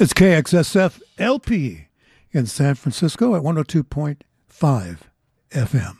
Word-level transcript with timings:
It's 0.00 0.14
KXSF 0.14 1.02
LP 1.18 1.88
in 2.32 2.46
San 2.46 2.74
Francisco 2.74 3.36
at 3.36 3.42
102.5 3.42 4.96
FM. 5.50 5.96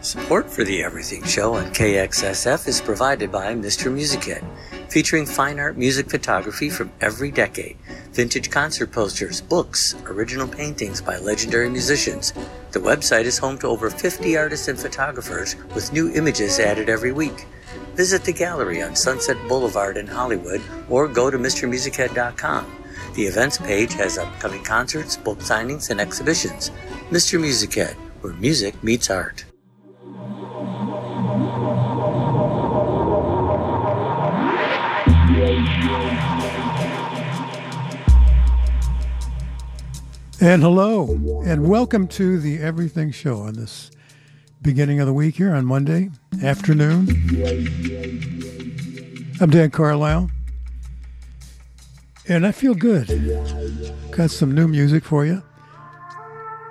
Support 0.00 0.48
for 0.48 0.62
the 0.62 0.80
Everything 0.84 1.24
Show 1.24 1.54
on 1.54 1.64
KXSF 1.74 2.68
is 2.68 2.80
provided 2.80 3.32
by 3.32 3.52
Mr. 3.56 3.92
Music 3.92 4.44
featuring 4.88 5.26
fine 5.26 5.58
art 5.58 5.76
music 5.76 6.08
photography 6.08 6.70
from 6.70 6.92
every 7.00 7.32
decade, 7.32 7.76
vintage 8.12 8.48
concert 8.48 8.92
posters, 8.92 9.40
books, 9.40 9.96
original 10.06 10.46
paintings 10.46 11.02
by 11.02 11.18
legendary 11.18 11.68
musicians. 11.68 12.32
The 12.70 12.78
website 12.78 13.24
is 13.24 13.38
home 13.38 13.58
to 13.58 13.66
over 13.66 13.90
50 13.90 14.36
artists 14.36 14.68
and 14.68 14.78
photographers 14.78 15.56
with 15.74 15.92
new 15.92 16.12
images 16.12 16.60
added 16.60 16.88
every 16.88 17.10
week. 17.10 17.48
Visit 17.96 18.22
the 18.22 18.32
gallery 18.32 18.80
on 18.82 18.94
Sunset 18.94 19.36
Boulevard 19.48 19.96
in 19.96 20.06
Hollywood 20.06 20.62
or 20.88 21.08
go 21.08 21.28
to 21.28 21.38
MrMusicHead.com. 21.38 22.81
The 23.14 23.26
events 23.26 23.58
page 23.58 23.92
has 23.94 24.16
upcoming 24.16 24.64
concerts, 24.64 25.18
book 25.18 25.40
signings, 25.40 25.90
and 25.90 26.00
exhibitions. 26.00 26.70
Mr. 27.10 27.38
Music 27.38 27.74
Head, 27.74 27.94
where 28.22 28.32
music 28.32 28.82
meets 28.82 29.10
art. 29.10 29.44
And 40.40 40.62
hello, 40.62 41.42
and 41.44 41.68
welcome 41.68 42.08
to 42.08 42.40
the 42.40 42.60
Everything 42.60 43.10
Show 43.12 43.40
on 43.40 43.52
this 43.52 43.90
beginning 44.62 45.00
of 45.00 45.06
the 45.06 45.12
week 45.12 45.36
here 45.36 45.54
on 45.54 45.66
Monday 45.66 46.10
afternoon. 46.42 47.08
I'm 49.38 49.50
Dan 49.50 49.70
Carlisle. 49.70 50.30
And 52.28 52.46
I 52.46 52.52
feel 52.52 52.74
good. 52.74 53.08
Got 54.10 54.30
some 54.30 54.54
new 54.54 54.68
music 54.68 55.04
for 55.04 55.26
you. 55.26 55.42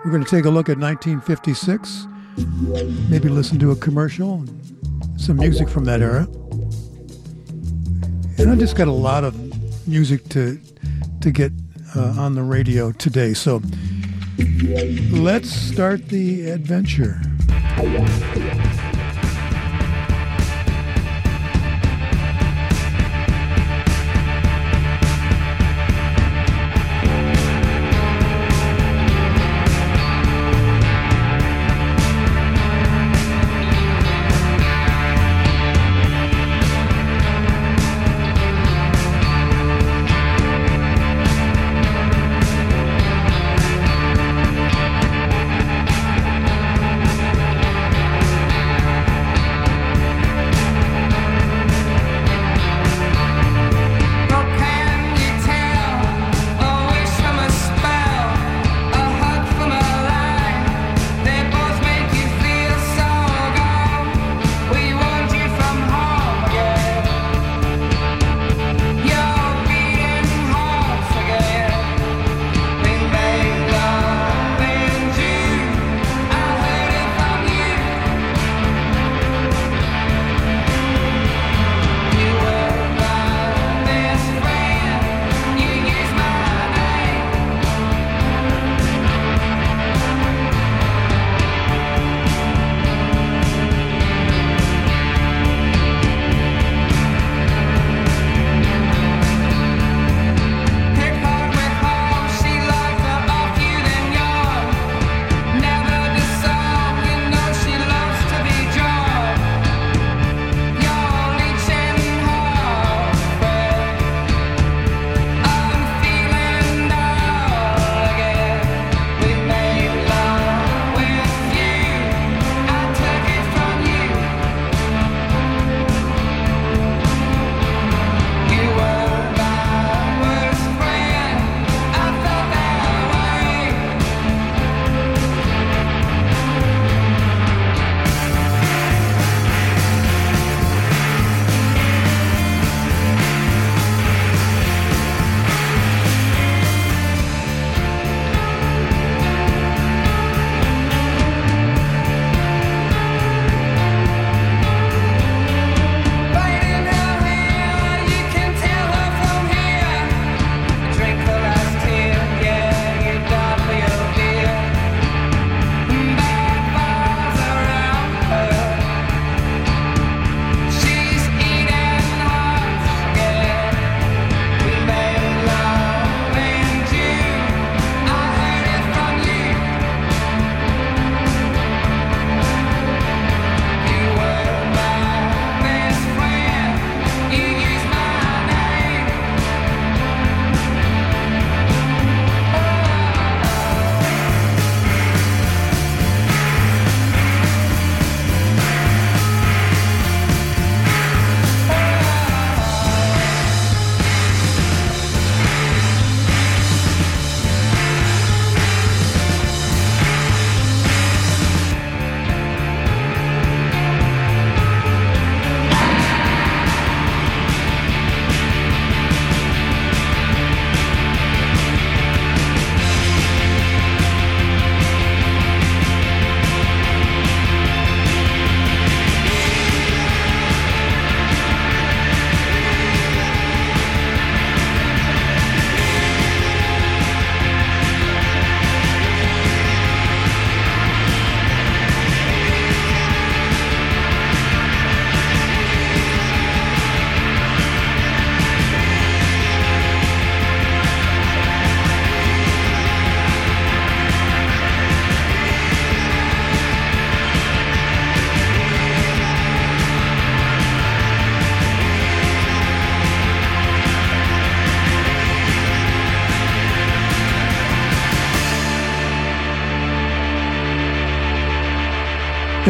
We're 0.04 0.12
going 0.12 0.24
to 0.24 0.30
take 0.30 0.46
a 0.46 0.50
look 0.50 0.70
at 0.70 0.78
1956, 0.78 2.08
maybe 3.10 3.30
listen 3.30 3.60
to 3.60 3.72
a 3.72 3.76
commercial, 3.76 4.46
some 5.18 5.38
music 5.38 5.70
from 5.70 5.86
that 5.86 6.02
era. 6.02 6.28
And 8.40 8.50
I 8.50 8.56
just 8.56 8.76
got 8.76 8.88
a 8.88 8.92
lot 8.92 9.24
of 9.24 9.36
music 9.88 10.28
to 10.30 10.60
to 11.22 11.32
get 11.32 11.52
uh, 11.96 12.16
on 12.18 12.34
the 12.34 12.42
radio 12.42 12.92
today. 12.94 13.36
So 13.36 13.62
let's 15.12 15.52
start 15.52 16.08
the 16.08 16.50
adventure. 16.50 17.22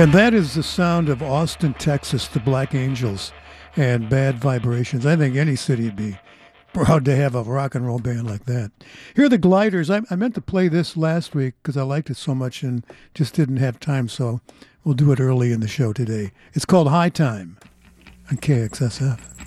And 0.01 0.13
that 0.13 0.33
is 0.33 0.56
the 0.56 0.63
sound 0.63 1.09
of 1.09 1.21
Austin, 1.21 1.75
Texas, 1.75 2.27
the 2.27 2.39
Black 2.39 2.74
Angels 2.74 3.31
and 3.75 4.09
Bad 4.09 4.39
Vibrations. 4.39 5.06
I 5.06 5.15
think 5.15 5.36
any 5.36 5.56
city 5.56 5.83
would 5.83 5.95
be 5.95 6.18
proud 6.74 7.06
to 7.06 7.15
have 7.15 7.36
a 7.36 7.44
rock 7.44 7.75
and 7.75 7.86
roll 7.86 8.00
band 8.00 8.25
like 8.25 8.45
that. 8.45 8.71
Here 9.15 9.25
are 9.25 9.30
the 9.30 9.38
Glyders. 9.38 9.94
I, 9.94 10.01
I 10.12 10.15
meant 10.15 10.33
to 10.33 10.42
play 10.42 10.69
this 10.69 10.98
last 10.98 11.36
week 11.36 11.53
because 11.62 11.77
I 11.77 11.83
liked 11.83 12.09
it 12.09 12.18
so 12.18 12.33
much 12.33 12.63
and 12.63 12.83
just 13.13 13.36
didn't 13.36 13.57
have 13.57 13.80
time, 13.80 14.09
so 14.09 14.42
we'll 14.83 14.95
do 14.95 15.12
it 15.12 15.19
early 15.19 15.51
in 15.51 15.59
the 15.59 15.68
show 15.68 15.94
today. 15.94 16.31
It's 16.53 16.65
called 16.65 16.88
High 16.88 17.09
Time 17.09 17.59
on 18.31 18.38
KXSF. 18.38 19.40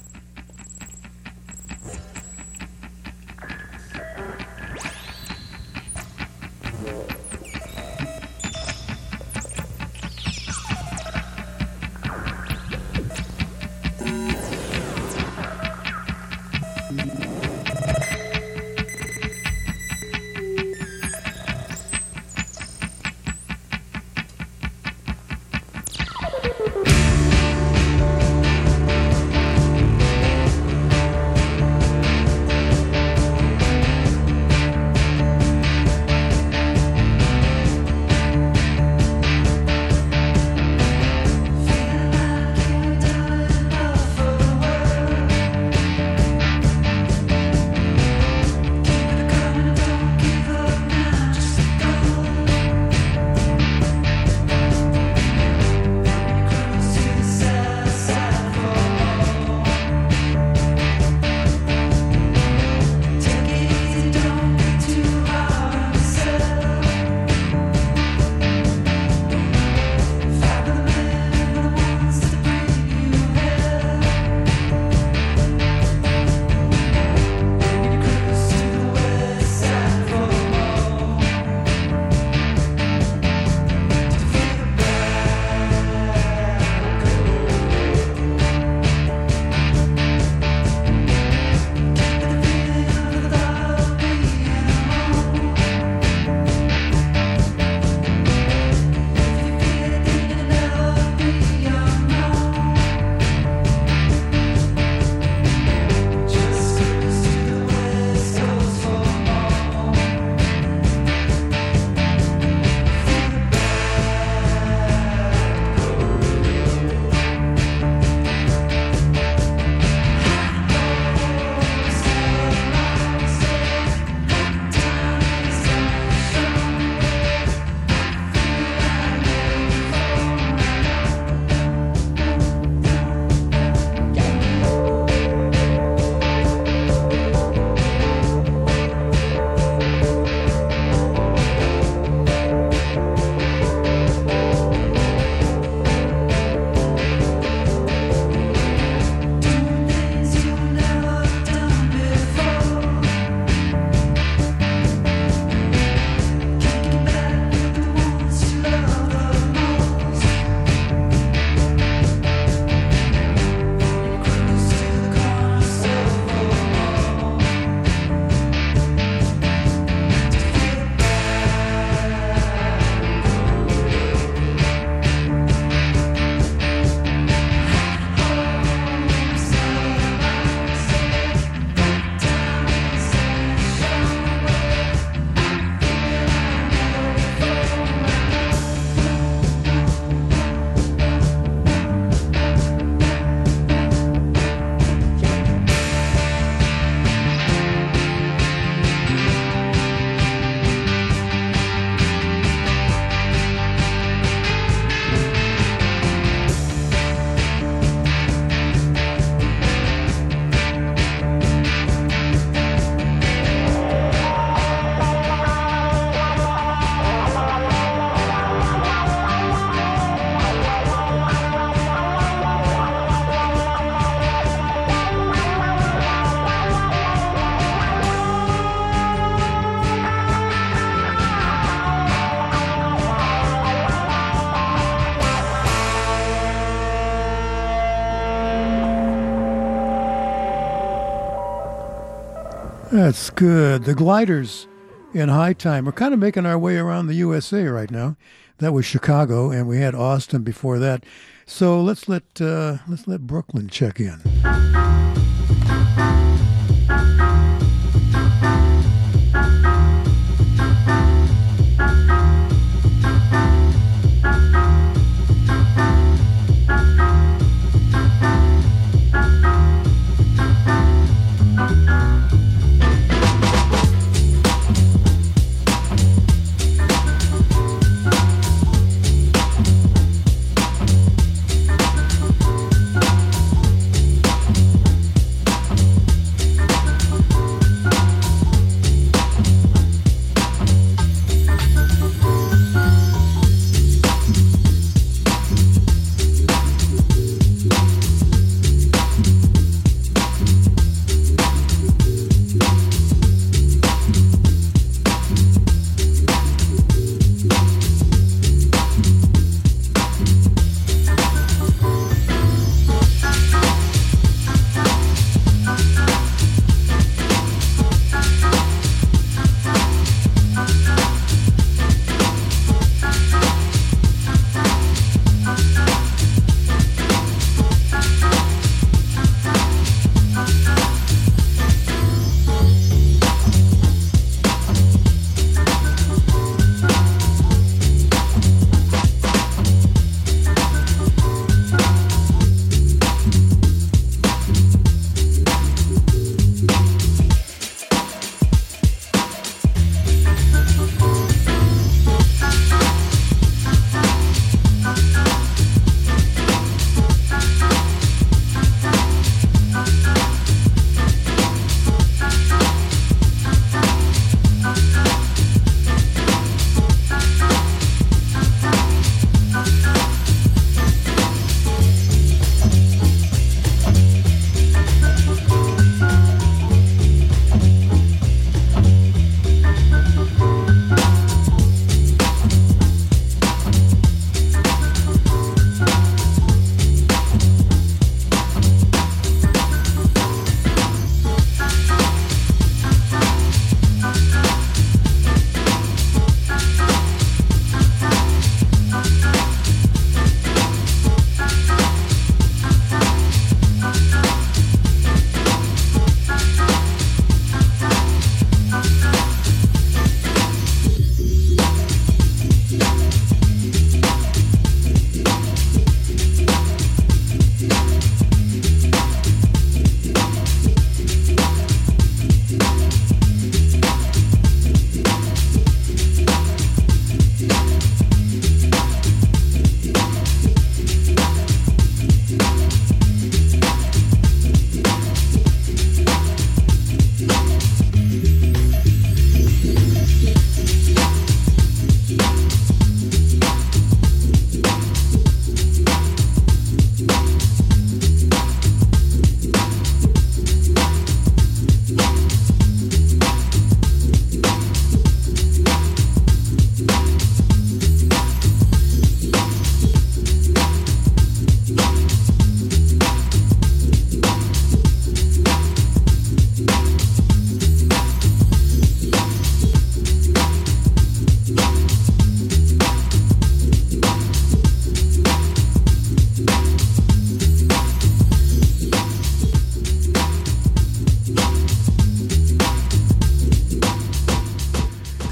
Good. 243.36 243.82
The 243.82 243.94
Glyders 243.94 244.68
in 245.12 245.28
high 245.28 245.54
time. 245.54 245.86
We're 245.86 245.92
kind 245.92 246.14
of 246.14 246.20
making 246.20 246.46
our 246.46 246.58
way 246.58 246.76
around 246.76 247.08
the 247.08 247.14
USA 247.14 247.64
right 247.64 247.90
now. 247.90 248.16
That 248.58 248.72
was 248.72 248.86
Chicago, 248.86 249.50
and 249.50 249.66
we 249.66 249.78
had 249.78 249.94
Austin 249.94 250.42
before 250.42 250.78
that. 250.78 251.04
So 251.44 251.80
let's 251.80 252.08
let 252.08 252.22
uh, 252.40 252.78
let's 252.86 253.08
let 253.08 253.26
Brooklyn 253.26 253.68
check 253.68 253.98
in. 253.98 254.22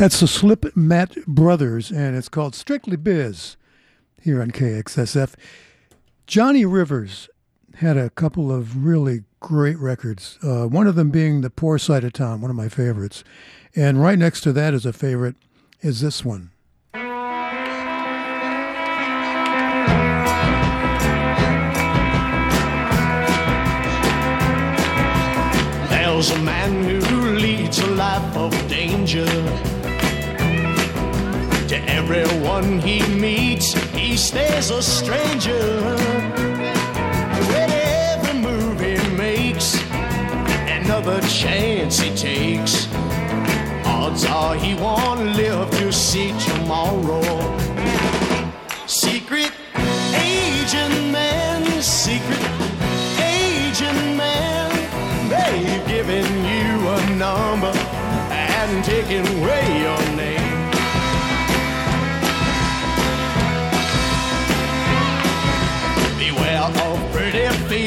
That's 0.02 0.18
the 0.18 0.26
Slipmat 0.26 1.26
Brothers, 1.28 1.92
and 1.92 2.16
it's 2.16 2.28
called 2.28 2.56
Strictly 2.56 2.96
Biz 2.96 3.56
here 4.20 4.42
on 4.42 4.50
KXSF. 4.50 5.34
Johnny 6.26 6.64
Rivers 6.64 7.28
had 7.76 7.96
a 7.96 8.10
couple 8.10 8.50
of 8.50 8.84
really 8.84 9.22
great 9.38 9.78
records, 9.78 10.40
uh, 10.42 10.66
one 10.66 10.88
of 10.88 10.96
them 10.96 11.10
being 11.10 11.42
The 11.42 11.50
Poor 11.50 11.78
Side 11.78 12.02
of 12.02 12.14
Town, 12.14 12.40
one 12.40 12.50
of 12.50 12.56
my 12.56 12.68
favorites. 12.68 13.22
And 13.76 14.02
right 14.02 14.18
next 14.18 14.40
to 14.40 14.52
that 14.54 14.74
is 14.74 14.84
a 14.84 14.92
favorite 14.92 15.36
is 15.82 16.00
this 16.00 16.24
one. 16.24 16.50
There's 25.88 26.30
a 26.32 26.38
man 26.42 27.02
who 27.04 27.36
leads 27.36 27.78
a 27.78 27.86
life 27.86 28.36
of 28.36 28.50
danger 28.68 29.28
to 31.72 31.90
everyone 31.90 32.80
he 32.80 33.00
meets, 33.16 33.72
he 33.94 34.14
stays 34.14 34.68
a 34.68 34.82
stranger. 34.82 35.80
With 37.48 37.72
every 37.72 38.38
move 38.38 38.78
he 38.78 38.98
makes, 39.16 39.80
another 40.68 41.18
chance 41.22 41.98
he 41.98 42.14
takes, 42.14 42.88
odds 43.86 44.26
are 44.26 44.54
he 44.54 44.74
won't 44.74 45.34
live 45.34 45.70
to 45.78 45.90
see 45.90 46.34
tomorrow. 46.40 47.22
Secret 48.86 49.50
agent 50.12 51.10
man, 51.10 51.80
secret 51.80 52.44
agent 53.18 54.02
man, 54.14 54.70
they've 55.30 55.86
given 55.86 56.26
you 56.52 56.88
a 56.96 57.00
number 57.16 57.72
and 58.30 58.84
taken 58.84 59.26
away 59.38 59.81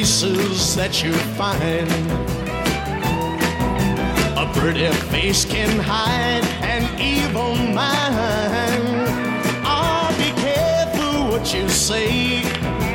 faces 0.05 0.75
that 0.75 1.01
you 1.03 1.12
find. 1.33 1.89
A 4.38 4.45
pretty 4.53 4.88
face 5.09 5.45
can 5.45 5.79
hide 5.79 6.45
an 6.62 6.83
evil 7.01 7.55
mind. 7.74 8.85
Oh, 9.65 10.05
be 10.19 10.29
careful 10.45 11.31
what 11.31 11.45
you 11.55 11.67
say, 11.69 12.43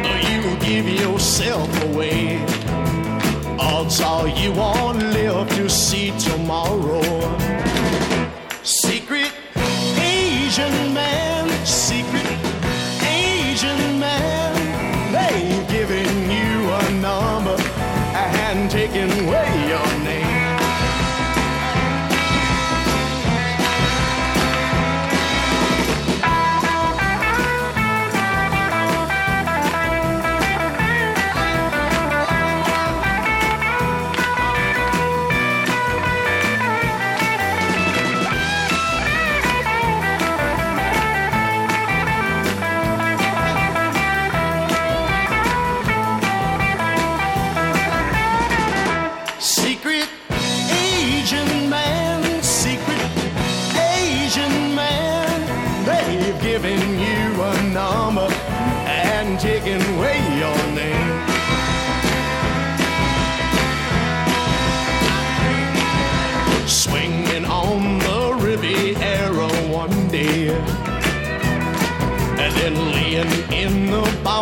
or 0.09 0.19
you'll 0.29 0.61
give 0.61 0.87
yourself 0.89 1.71
away. 1.87 2.39
Odds 3.59 4.01
are 4.01 4.29
you 4.29 4.53
won't 4.53 5.03
live 5.19 5.49
to 5.57 5.69
see 5.69 6.13
tomorrow. 6.17 7.03
Secret 8.63 9.33
Asian 9.97 10.95
man, 10.95 11.40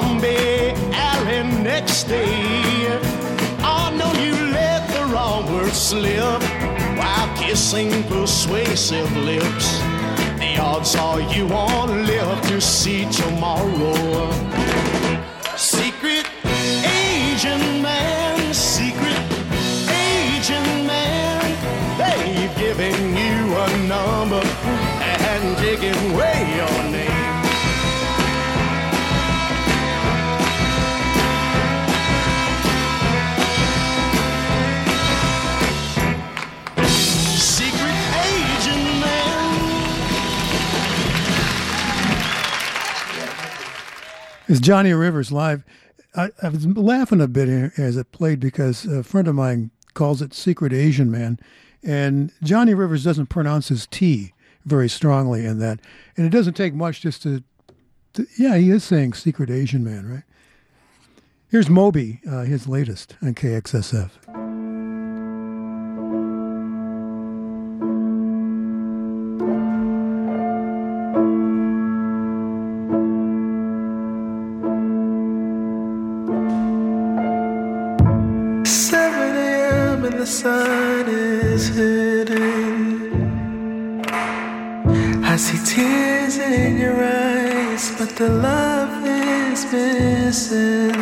Bombay 0.00 0.75
alley 0.93 1.43
next 1.61 2.05
day. 2.05 2.87
Oh 3.64 3.90
no, 4.00 4.12
you 4.23 4.33
let 4.52 4.88
the 4.95 5.05
wrong 5.12 5.52
word 5.52 5.73
slip 5.73 6.40
while 6.97 7.37
kissing 7.37 8.05
persuasive 8.05 9.11
lips. 9.17 9.81
The 10.38 10.57
odds 10.61 10.95
are 10.95 11.21
you 11.21 11.49
won't 11.49 11.90
live 12.07 12.40
to 12.43 12.61
see 12.61 13.11
tomorrow. 13.11 14.98
Johnny 44.68 44.92
Rivers 44.92 45.33
live. 45.33 45.64
I, 46.14 46.28
I 46.42 46.50
was 46.50 46.66
laughing 46.66 47.22
a 47.22 47.26
bit 47.26 47.72
as 47.78 47.96
it 47.96 48.12
played 48.12 48.38
because 48.38 48.85
a 48.85 49.02
friend 49.02 49.26
of 49.26 49.35
mine 49.35 49.70
calls 49.94 50.20
it 50.20 50.35
Secret 50.35 50.74
Asian 50.74 51.11
Man. 51.11 51.40
And 51.83 52.33
Johnny 52.42 52.74
Rivers 52.74 53.02
doesn't 53.02 53.28
pronounce 53.28 53.68
his 53.68 53.87
T 53.87 54.35
very 54.66 54.90
strongly 54.90 55.46
in 55.46 55.59
that. 55.61 55.81
And 56.18 56.26
it 56.26 56.28
doesn't 56.28 56.52
take 56.52 56.74
much 56.74 57.00
just 57.00 57.22
to, 57.22 57.42
to 58.12 58.26
yeah, 58.38 58.59
he 58.59 58.68
is 58.68 58.85
saying 58.85 59.14
Secret 59.14 59.48
Asian 59.48 59.83
Man, 59.83 60.07
right? 60.07 60.24
Here's 61.50 61.70
Moby, 61.70 62.20
uh, 62.31 62.42
his 62.42 62.68
latest 62.68 63.16
on 63.22 63.37
KXSF. 63.37 64.47
Missing. 89.72 90.92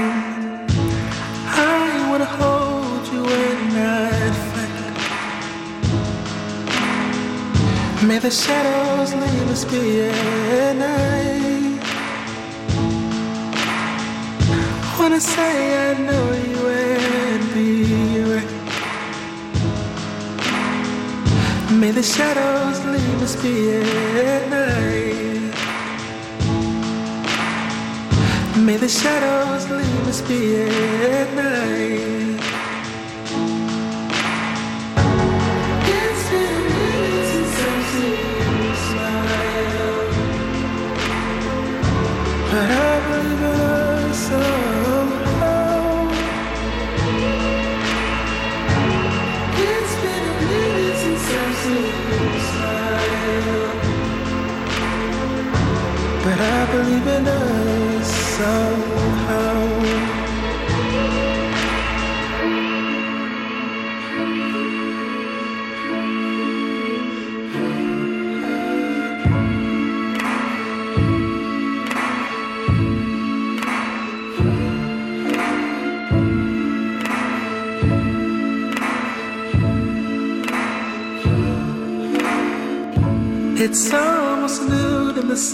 I 1.47 2.09
wanna 2.09 2.25
hold 2.25 3.07
you 3.13 3.25
and 3.25 3.75
not 3.75 4.35
fight. 4.51 4.77
May 8.09 8.19
the 8.19 8.31
shadows 8.31 9.15
leave 9.15 9.49
us 9.55 9.65
be 9.65 10.03
at 10.03 10.77
night. 10.77 11.81
Wanna 14.99 15.21
say 15.21 15.55
I 15.87 15.95
know 16.07 16.27
you 16.51 16.61
and 16.69 17.45
be 17.55 17.69
right. 18.33 18.53
May 21.81 21.91
the 21.93 22.03
shadows 22.03 22.79
leave 22.95 23.23
us 23.23 23.37
be 23.43 23.55
at 23.77 24.49
night. 24.51 25.06
May 28.67 28.77
the 28.77 28.89
shadows 28.89 29.71
leave 29.71 30.09
us 30.09 30.21
be 30.23 30.61
at 30.61 31.33
night. 31.35 32.16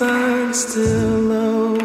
sun 0.03 0.53
still 0.53 1.19
low. 1.33 1.79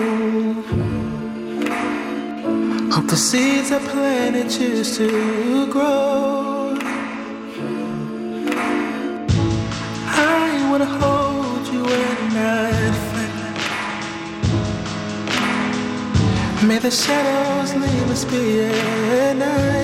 Hope 2.93 3.07
the 3.13 3.19
seeds 3.27 3.69
I 3.77 3.79
planted 3.91 4.49
choose 4.55 4.89
to 4.97 5.07
grow. 5.75 6.75
I 10.35 10.45
wanna 10.69 10.91
hold 11.01 11.63
you 11.73 11.83
at 12.03 12.19
night. 12.41 12.95
May 16.67 16.79
the 16.87 16.93
shadows 17.03 17.71
leave 17.83 18.09
us 18.15 18.23
be 18.31 18.43
at 18.61 19.35
night. 19.45 19.76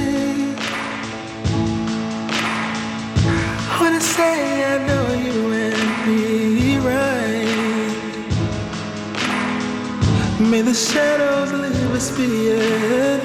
the 10.74 10.80
shadows 10.80 11.54
leave 11.54 11.92
us 11.92 12.10
behind. 12.18 13.22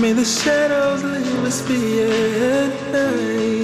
May 0.00 0.12
the 0.12 0.24
shadows 0.24 1.04
leave 1.04 1.44
us 1.44 1.62
behind. 1.62 3.57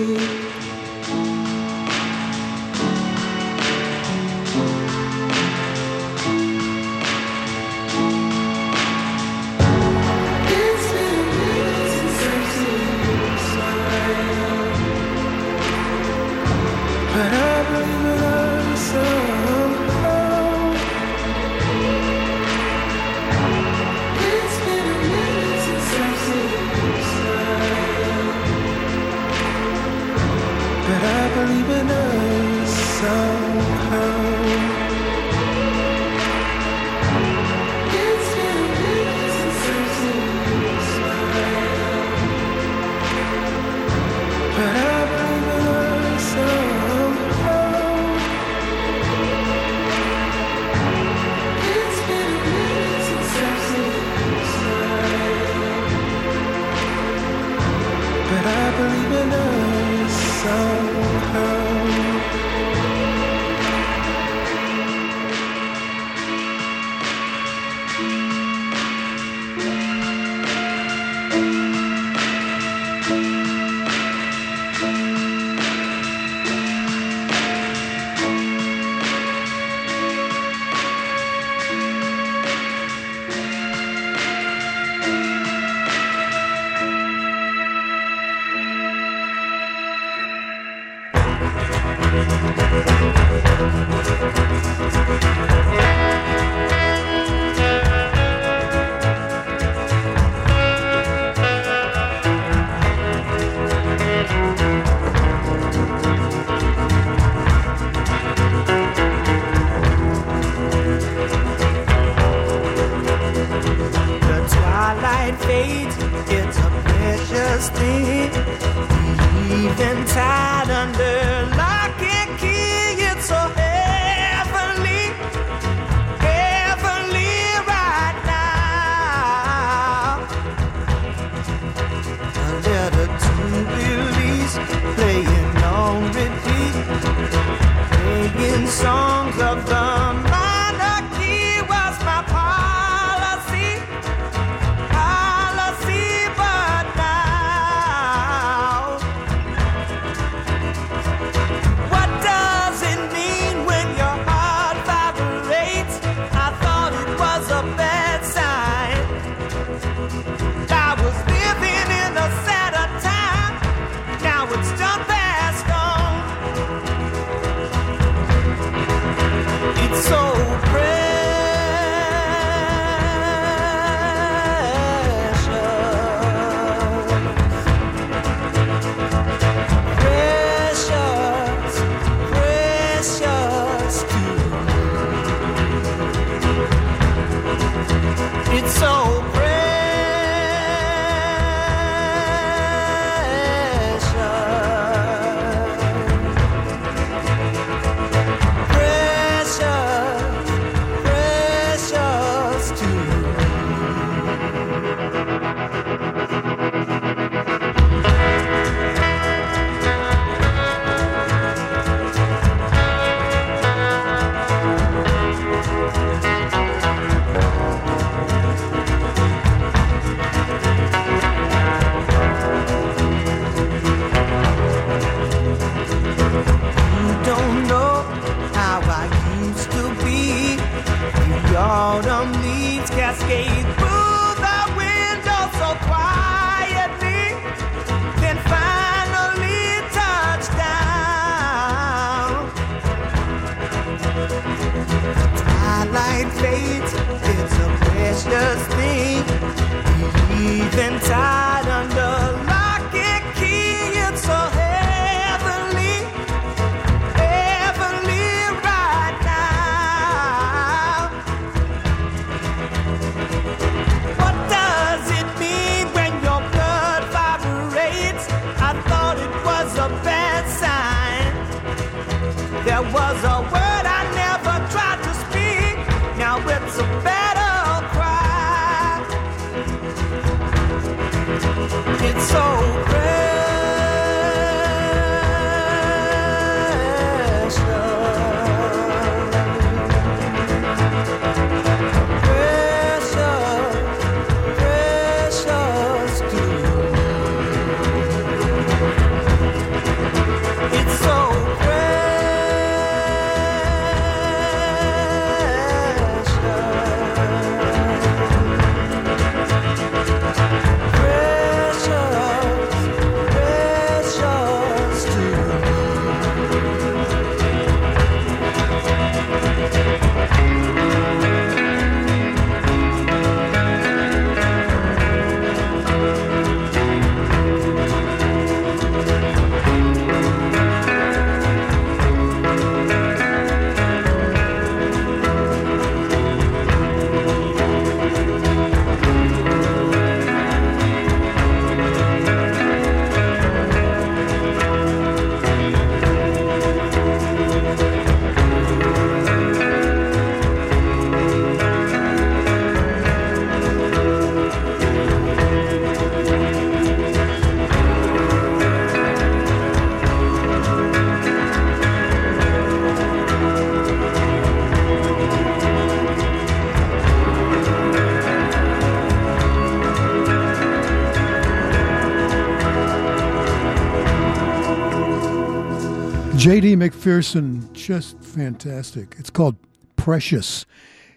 J.D. 376.45 376.77
McPherson, 376.77 377.73
just 377.73 378.23
fantastic. 378.23 379.17
It's 379.19 379.31
called 379.31 379.57
Precious 379.97 380.67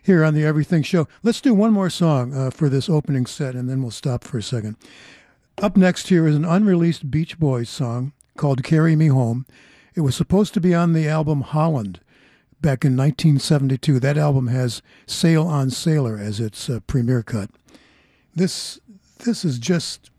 here 0.02 0.24
on 0.24 0.34
the 0.34 0.46
Everything 0.46 0.84
Show. 0.84 1.06
Let's 1.22 1.42
do 1.42 1.54
one 1.54 1.74
more 1.74 1.90
song 1.90 2.34
uh, 2.34 2.50
for 2.50 2.70
this 2.70 2.88
opening 2.88 3.26
set 3.26 3.54
and 3.54 3.70
then 3.70 3.82
we'll 3.82 3.92
stop 3.92 4.24
for 4.24 4.38
a 4.38 4.42
second. 4.42 4.78
Up 5.58 5.76
next 5.76 6.08
here 6.08 6.28
is 6.28 6.38
an 6.38 6.46
unreleased 6.46 7.12
Beach 7.12 7.38
Boys 7.38 7.68
song 7.68 8.14
called 8.38 8.64
Carry 8.64 8.96
Me 8.96 9.08
Home. 9.08 9.46
It 9.96 10.00
was 10.00 10.16
supposed 10.16 10.54
to 10.54 10.62
be 10.62 10.74
on 10.74 10.94
the 10.94 11.10
album 11.10 11.42
Holland 11.42 12.00
back 12.62 12.86
in 12.86 12.96
1972. 12.96 14.00
That 14.00 14.18
album 14.18 14.48
has 14.48 14.82
Sail 15.08 15.46
on 15.46 15.72
Sailor 15.72 16.18
as 16.18 16.40
its 16.40 16.70
uh, 16.70 16.80
premiere 16.88 17.22
cut. 17.22 17.50
This 18.34 18.80
this 19.26 19.44
is 19.44 19.60
just 19.60 20.10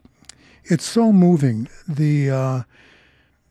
it's 0.65 0.85
so 0.85 1.15
moving. 1.15 1.67
The 1.89 2.31
uh, 2.31 2.63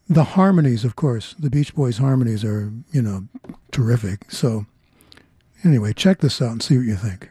the 0.10 0.24
harmonies, 0.24 0.84
of 0.84 0.96
course, 0.96 1.36
the 1.38 1.50
Beach 1.50 1.76
Boys 1.76 1.98
harmonies 1.98 2.44
are, 2.44 2.72
you 2.92 3.02
know, 3.02 3.28
terrific. 3.72 4.32
So, 4.32 4.66
anyway, 5.64 5.94
check 5.94 6.20
this 6.20 6.42
out 6.42 6.52
and 6.52 6.64
see 6.64 6.78
what 6.78 6.86
you 6.86 6.96
think. 6.96 7.30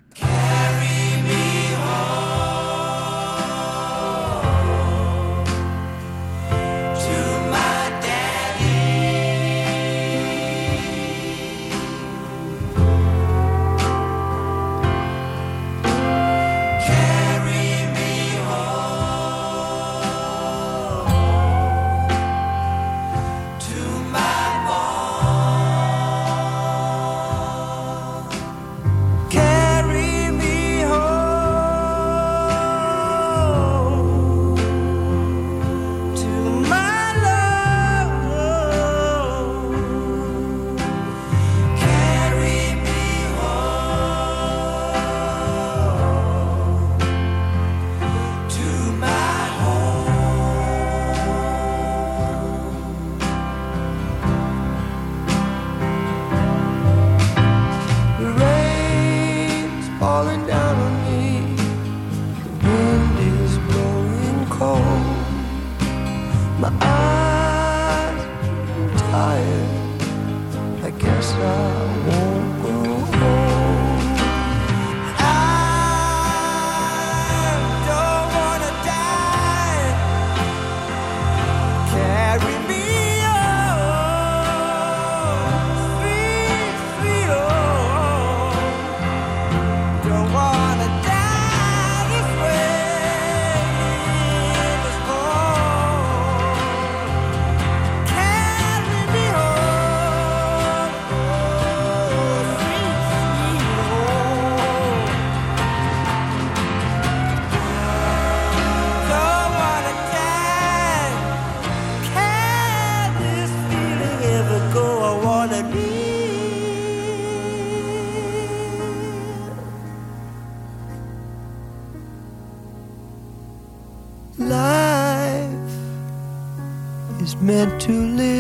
To 127.79 127.93
live. 127.93 128.36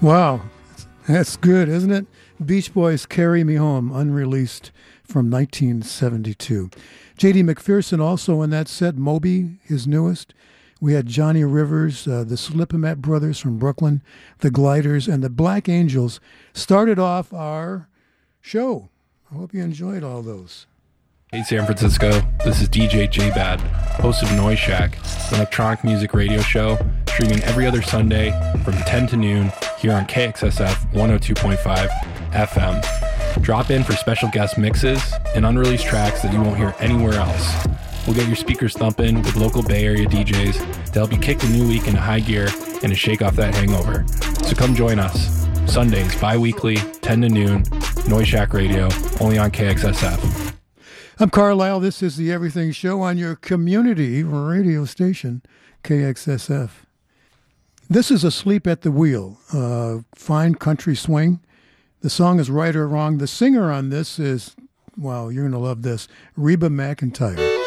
Wow, 0.00 0.42
that's 1.08 1.36
good, 1.36 1.68
isn't 1.68 1.90
it? 1.90 2.06
Beach 2.44 2.72
Boys 2.72 3.04
Carry 3.04 3.42
Me 3.42 3.56
Home, 3.56 3.90
unreleased 3.90 4.70
from 5.02 5.28
1972. 5.28 6.70
J.D. 7.16 7.42
McPherson 7.42 8.00
also 8.00 8.40
in 8.42 8.50
that 8.50 8.68
set, 8.68 8.96
Moby, 8.96 9.58
his 9.64 9.88
newest. 9.88 10.34
We 10.80 10.92
had 10.92 11.06
Johnny 11.06 11.42
Rivers, 11.42 12.06
uh, 12.06 12.22
the 12.22 12.36
Slipmat 12.36 12.98
Brothers 12.98 13.40
from 13.40 13.58
Brooklyn, 13.58 14.00
the 14.38 14.52
Glyders, 14.52 15.12
and 15.12 15.24
the 15.24 15.28
Black 15.28 15.68
Angels 15.68 16.20
started 16.52 17.00
off 17.00 17.32
our 17.32 17.88
show. 18.40 18.90
I 19.32 19.34
hope 19.34 19.52
you 19.52 19.64
enjoyed 19.64 20.04
all 20.04 20.22
those. 20.22 20.68
Hey 21.32 21.42
San 21.42 21.66
Francisco, 21.66 22.22
this 22.44 22.62
is 22.62 22.68
DJ 22.68 23.10
J 23.10 23.30
Bad, 23.30 23.60
host 24.00 24.22
of 24.22 24.32
Noise 24.32 24.60
Shack, 24.60 24.96
an 25.30 25.34
electronic 25.34 25.82
music 25.82 26.14
radio 26.14 26.40
show 26.40 26.78
streaming 27.18 27.42
every 27.42 27.66
other 27.66 27.82
Sunday 27.82 28.30
from 28.62 28.74
10 28.74 29.08
to 29.08 29.16
noon 29.16 29.50
here 29.76 29.92
on 29.92 30.06
KXSF 30.06 30.92
102.5 30.92 31.88
FM. 32.30 33.42
Drop 33.42 33.70
in 33.70 33.82
for 33.82 33.94
special 33.94 34.28
guest 34.28 34.56
mixes 34.56 35.02
and 35.34 35.44
unreleased 35.44 35.84
tracks 35.84 36.22
that 36.22 36.32
you 36.32 36.40
won't 36.40 36.56
hear 36.56 36.76
anywhere 36.78 37.14
else. 37.14 37.66
We'll 38.06 38.14
get 38.14 38.28
your 38.28 38.36
speakers 38.36 38.74
thumping 38.74 39.16
with 39.16 39.34
local 39.34 39.64
Bay 39.64 39.84
Area 39.84 40.06
DJs 40.06 40.92
to 40.92 40.92
help 40.92 41.12
you 41.12 41.18
kick 41.18 41.40
the 41.40 41.48
new 41.48 41.66
week 41.66 41.88
into 41.88 42.00
high 42.00 42.20
gear 42.20 42.50
and 42.84 42.92
to 42.92 42.94
shake 42.94 43.20
off 43.20 43.34
that 43.34 43.52
hangover. 43.52 44.06
So 44.44 44.54
come 44.54 44.76
join 44.76 45.00
us. 45.00 45.44
Sundays, 45.66 46.14
bi 46.20 46.36
weekly, 46.36 46.76
10 46.76 47.22
to 47.22 47.28
noon, 47.28 47.64
Noise 48.06 48.28
Shack 48.28 48.52
Radio, 48.52 48.88
only 49.20 49.38
on 49.38 49.50
KXSF. 49.50 50.54
I'm 51.18 51.30
Carlisle. 51.30 51.80
This 51.80 52.00
is 52.00 52.16
the 52.16 52.30
Everything 52.30 52.70
Show 52.70 53.00
on 53.00 53.18
your 53.18 53.34
community 53.34 54.22
radio 54.22 54.84
station, 54.84 55.42
KXSF. 55.82 56.70
This 57.90 58.10
is 58.10 58.22
Asleep 58.22 58.66
at 58.66 58.82
the 58.82 58.90
Wheel, 58.90 59.38
fine 60.14 60.56
country 60.56 60.94
swing. 60.94 61.40
The 62.02 62.10
song 62.10 62.38
is 62.38 62.50
Right 62.50 62.76
or 62.76 62.86
Wrong. 62.86 63.16
The 63.16 63.26
singer 63.26 63.72
on 63.72 63.88
this 63.88 64.18
is, 64.18 64.54
wow, 64.98 65.30
you're 65.30 65.44
going 65.44 65.52
to 65.52 65.58
love 65.58 65.80
this, 65.80 66.06
Reba 66.36 66.68
McEntire. 66.68 67.57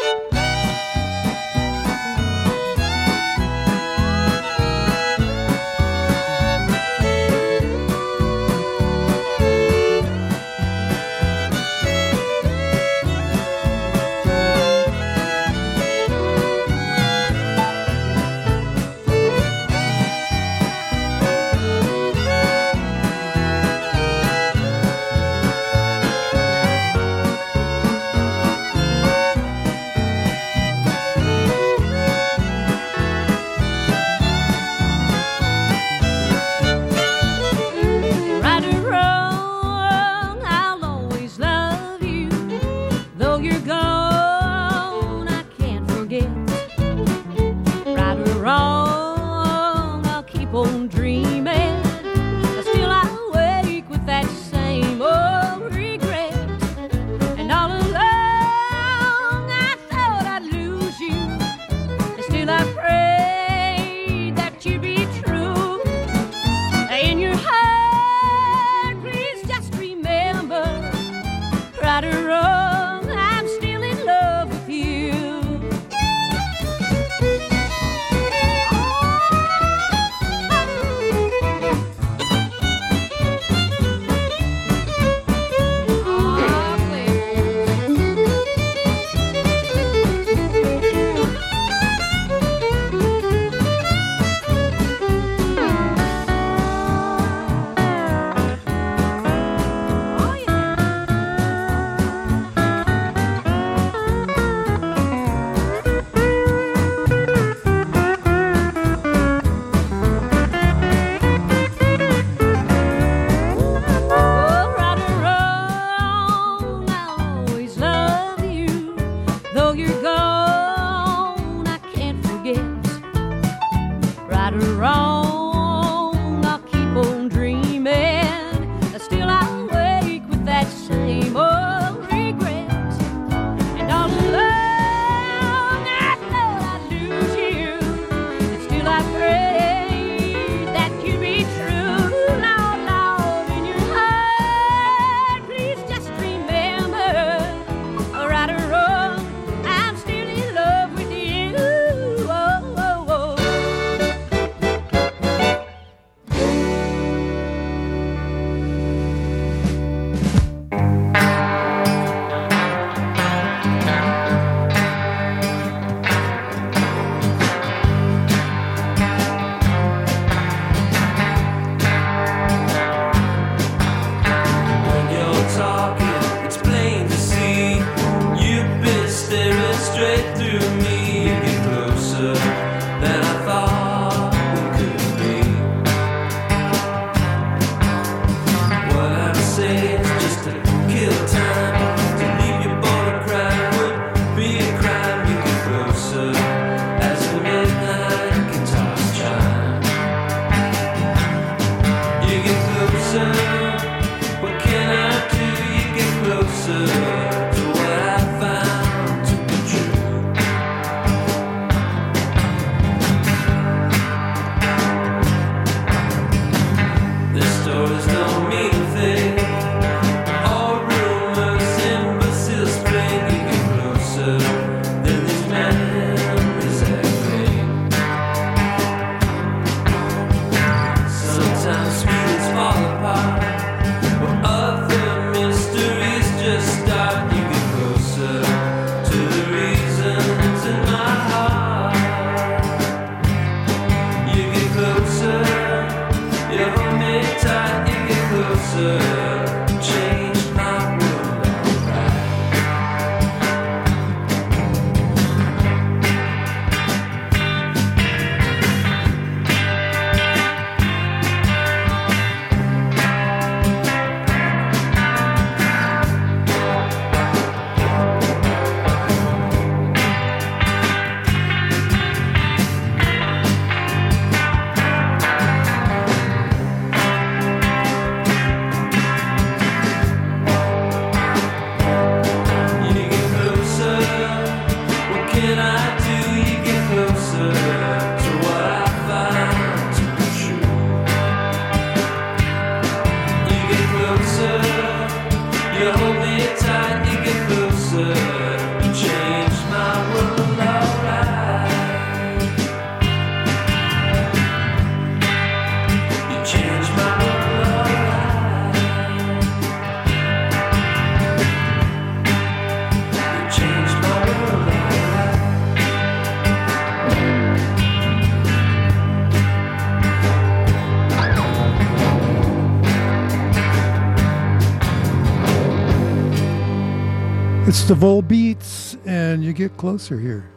It's 327.92 328.00
the 328.00 328.06
Volebeats, 328.06 328.98
and 329.06 329.44
you 329.44 329.52
get 329.52 329.75
closer 329.75 330.17
here 330.17 330.50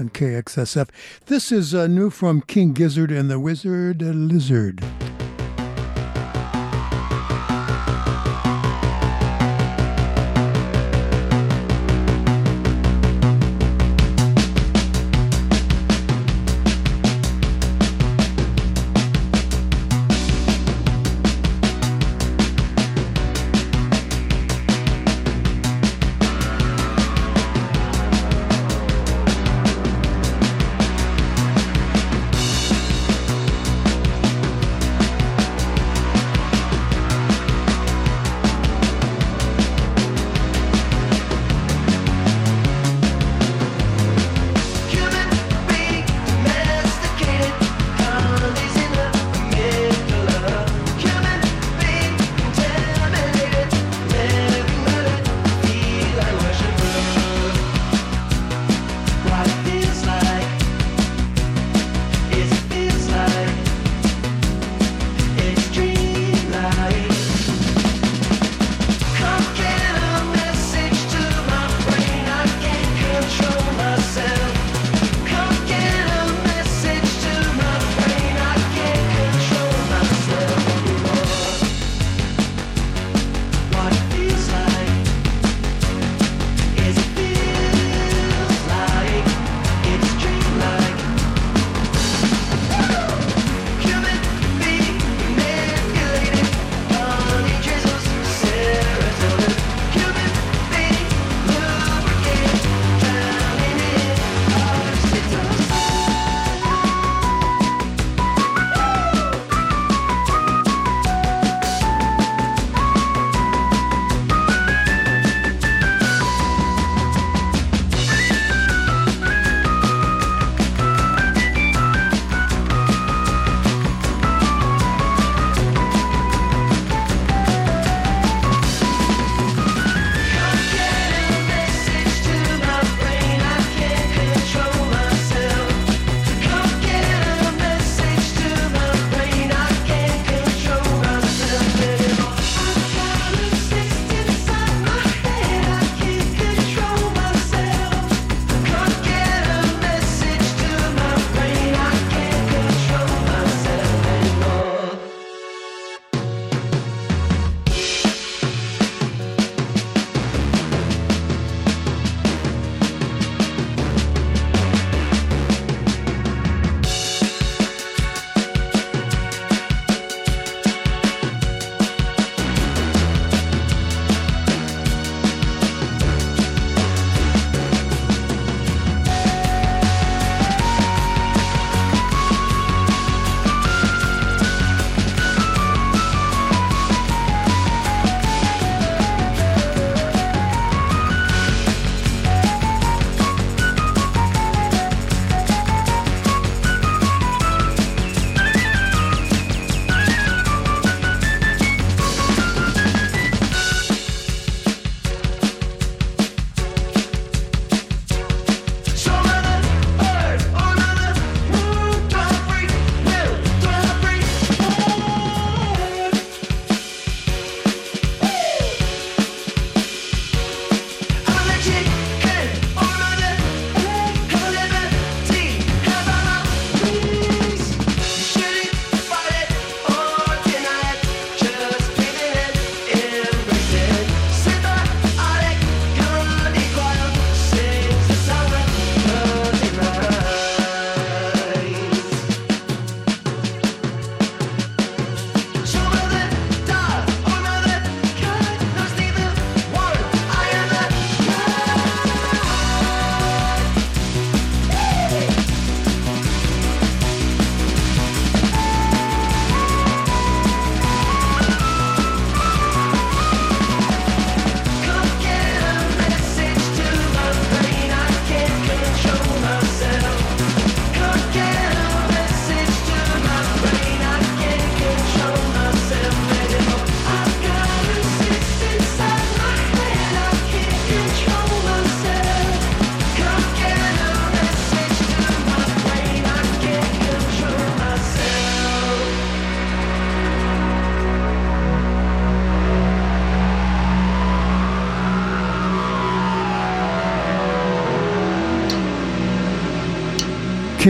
on 0.00 0.08
KXSF. 0.08 0.88
This 1.26 1.52
is 1.52 1.74
uh, 1.74 1.86
new 1.86 2.08
from 2.08 2.40
King 2.40 2.72
Gizzard 2.72 3.12
and 3.12 3.30
the 3.30 3.38
Wizard 3.38 4.00
Lizard. 4.00 4.81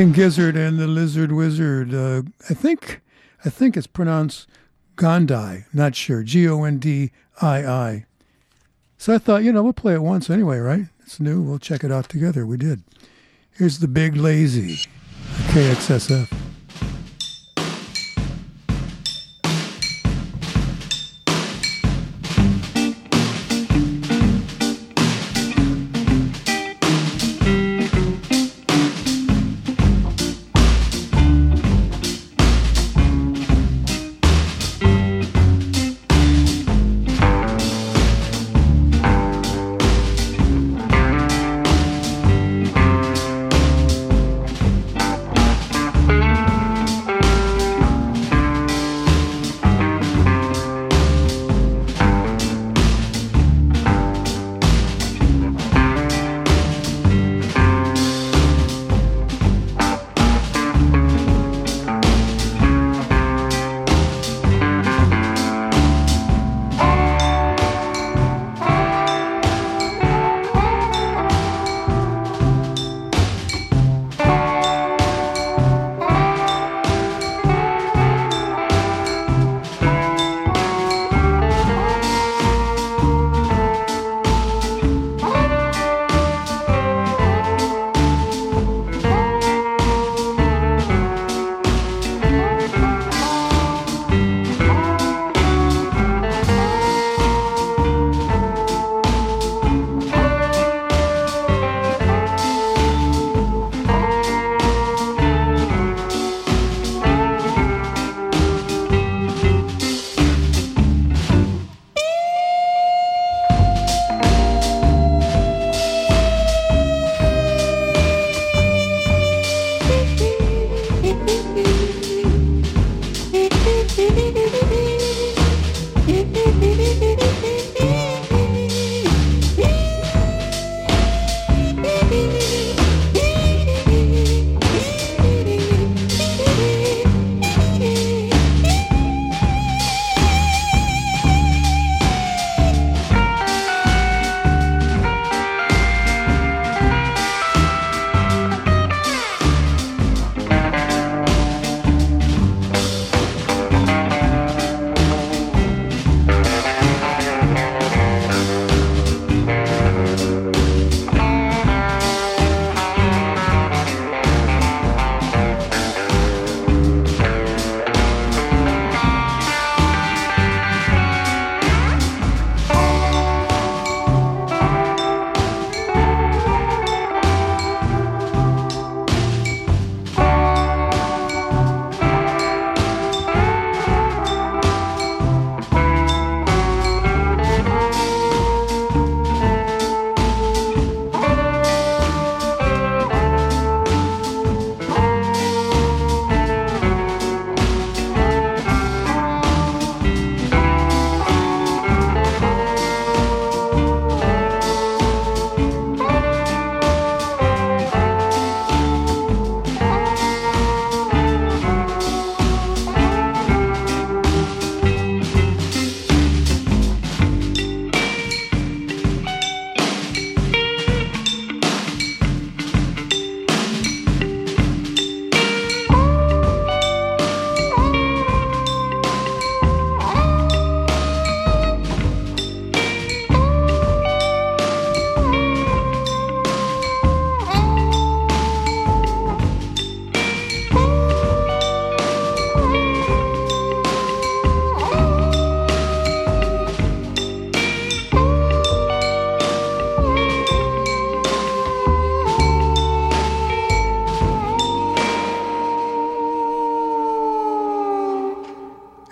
King 0.03 0.11
Gizzard 0.11 0.57
and 0.57 0.81
the 0.81 0.89
Lizard 0.89 1.31
Wizard. 1.31 1.95
Uh, 1.95 2.23
I 2.51 2.55
think 2.55 3.03
I 3.45 3.51
think 3.51 3.77
it's 3.77 3.87
pronounced 3.87 4.49
Gondii. 4.97 5.67
Not 5.73 5.95
sure. 5.95 6.25
G 6.25 6.49
O 6.49 6.65
N 6.65 6.79
D 6.79 7.13
I 7.41 7.65
I. 7.65 8.07
So 8.99 9.15
I 9.15 9.19
thought, 9.19 9.45
you 9.45 9.53
know, 9.53 9.63
we'll 9.63 9.73
play 9.73 9.95
it 9.95 10.03
once 10.03 10.29
anyway, 10.29 10.59
right? 10.59 10.87
It's 11.05 11.21
new. 11.21 11.41
We'll 11.41 11.61
check 11.61 11.85
it 11.85 11.93
out 11.93 12.09
together. 12.09 12.45
We 12.45 12.57
did. 12.57 12.83
Here's 13.53 13.79
the 13.79 13.87
Big 13.87 14.17
Lazy, 14.17 14.81
KXSF. 15.53 16.52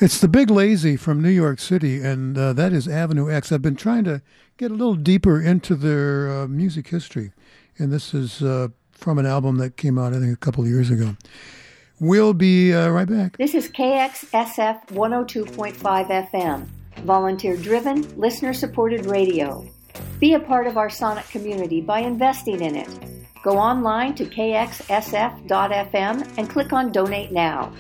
It's 0.03 0.19
the 0.19 0.29
Big 0.29 0.49
Lazy 0.51 0.97
from 0.97 1.21
New 1.21 1.29
York 1.29 1.61
City, 1.61 2.01
and 2.01 2.39
uh, 2.39 2.55
that 2.55 2.73
is 2.73 2.89
Avenue 2.89 3.31
X. 3.31 3.53
I've 3.53 3.61
been 3.61 3.77
trying 3.77 4.05
to 4.05 4.23
get 4.57 4.71
a 4.71 4.75
little 4.75 4.95
deeper 4.95 5.39
into 5.39 5.75
their 5.75 6.31
uh, 6.31 6.49
music 6.49 6.89
history, 6.89 7.33
and 7.77 7.93
this 7.93 8.15
is 8.15 8.43
uh, 8.43 8.69
from 8.93 9.19
an 9.19 9.27
album 9.27 9.59
that 9.59 9.77
came 9.77 9.99
out, 9.99 10.15
I 10.15 10.19
think, 10.19 10.33
a 10.33 10.39
couple 10.39 10.65
of 10.65 10.71
years 10.71 10.89
ago. 10.91 11.19
We'll 12.01 12.33
be 12.33 12.73
uh, 12.73 12.89
right 12.89 13.07
back. 13.07 13.37
This 13.37 13.55
is 13.55 13.69
KXSF 13.69 14.87
102.5 14.87 16.31
FM, 16.31 16.67
volunteer 17.05 17.59
driven, 17.59 18.19
listener 18.19 18.55
supported 18.55 19.05
radio. 19.05 19.69
Be 20.19 20.33
a 20.33 20.41
part 20.41 20.67
of 20.67 20.79
our 20.79 20.89
Sonic 20.89 21.29
community 21.29 21.83
by 21.83 21.99
investing 21.99 22.63
in 22.63 22.75
it. 22.75 22.89
Go 23.43 23.59
online 23.59 24.15
to 24.15 24.25
kxsf.fm 24.25 25.49
and 26.39 26.49
click 26.49 26.73
on 26.73 26.91
Donate 26.91 27.33
Now. 27.33 27.75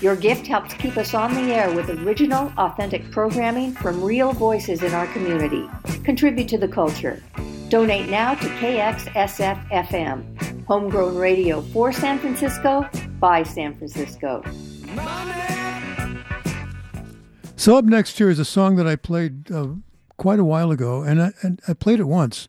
Your 0.00 0.16
gift 0.16 0.46
helps 0.46 0.74
keep 0.74 0.96
us 0.96 1.14
on 1.14 1.34
the 1.34 1.52
air 1.52 1.70
with 1.74 1.90
original, 1.90 2.52
authentic 2.56 3.10
programming 3.10 3.72
from 3.72 4.02
real 4.02 4.32
voices 4.32 4.82
in 4.82 4.92
our 4.92 5.06
community. 5.08 5.68
Contribute 6.04 6.48
to 6.48 6.58
the 6.58 6.68
culture. 6.68 7.22
Donate 7.68 8.08
now 8.08 8.34
to 8.34 8.46
KXSF 8.46 9.68
FM. 9.68 10.66
Homegrown 10.66 11.16
radio 11.16 11.60
for 11.60 11.92
San 11.92 12.18
Francisco 12.18 12.88
by 13.18 13.42
San 13.42 13.76
Francisco. 13.76 14.42
So 17.56 17.76
up 17.76 17.84
next 17.84 18.16
here 18.16 18.30
is 18.30 18.38
a 18.38 18.44
song 18.44 18.76
that 18.76 18.86
I 18.86 18.96
played 18.96 19.52
uh, 19.52 19.68
quite 20.16 20.38
a 20.38 20.44
while 20.44 20.70
ago, 20.70 21.02
and 21.02 21.20
I, 21.20 21.32
and 21.42 21.60
I 21.68 21.74
played 21.74 22.00
it 22.00 22.04
once, 22.04 22.48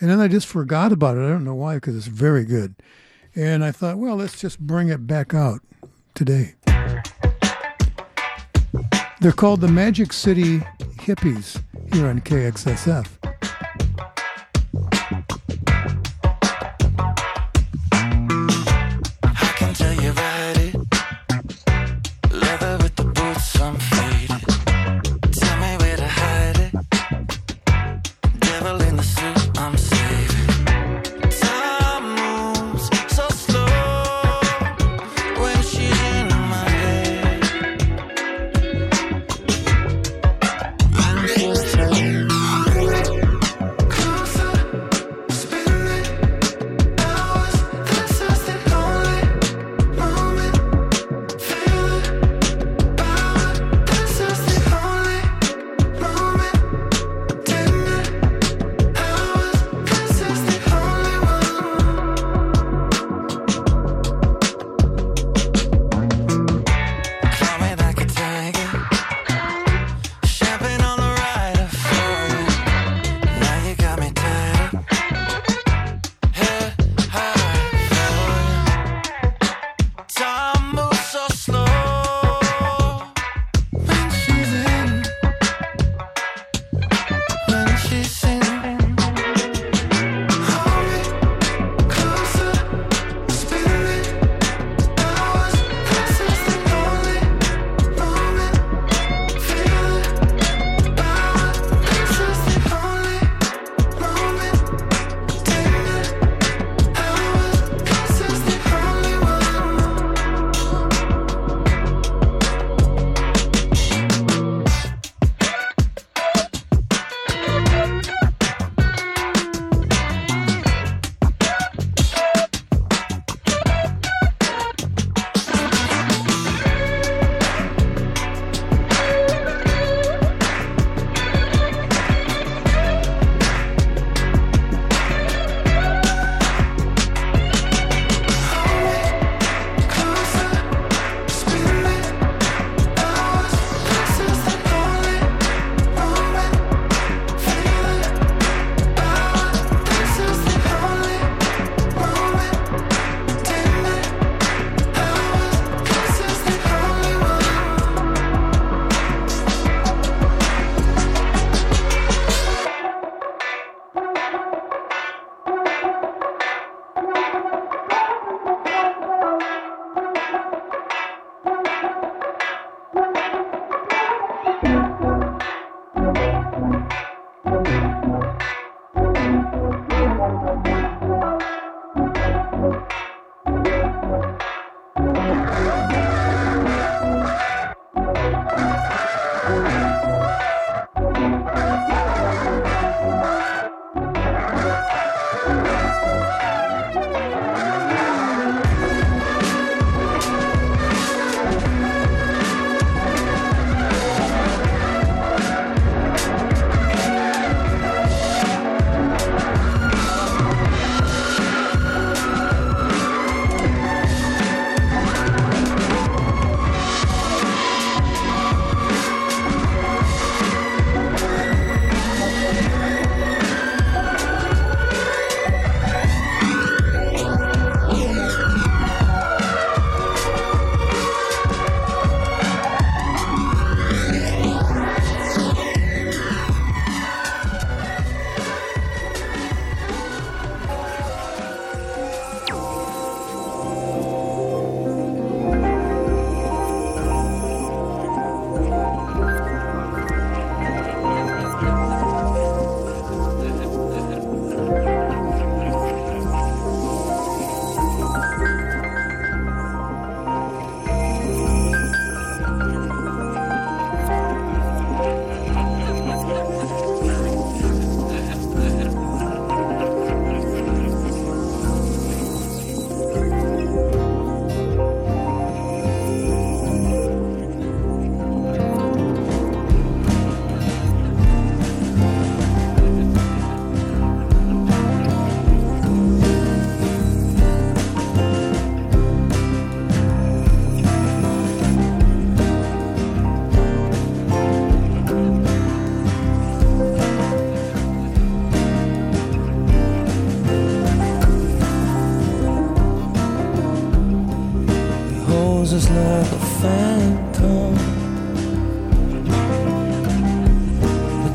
and 0.00 0.10
then 0.10 0.18
I 0.18 0.28
just 0.28 0.46
forgot 0.46 0.92
about 0.92 1.16
it. 1.16 1.20
I 1.20 1.28
don't 1.28 1.44
know 1.44 1.54
why, 1.54 1.74
because 1.74 1.94
it's 1.94 2.06
very 2.06 2.44
good. 2.44 2.74
And 3.34 3.62
I 3.62 3.70
thought, 3.70 3.98
well, 3.98 4.16
let's 4.16 4.40
just 4.40 4.58
bring 4.58 4.88
it 4.88 5.06
back 5.06 5.34
out 5.34 5.60
today. 6.14 6.54
They're 9.20 9.32
called 9.32 9.60
the 9.60 9.68
Magic 9.68 10.12
City 10.12 10.58
Hippies 10.98 11.62
here 11.92 12.06
on 12.06 12.20
KXSF. 12.20 13.19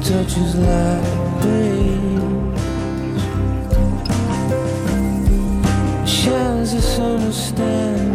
Your 0.08 0.24
touch 0.24 0.38
is 0.38 0.56
like 0.56 1.42
breeze. 1.42 2.60
Shines 6.08 6.74
this 6.74 7.00
understanding. 7.00 8.15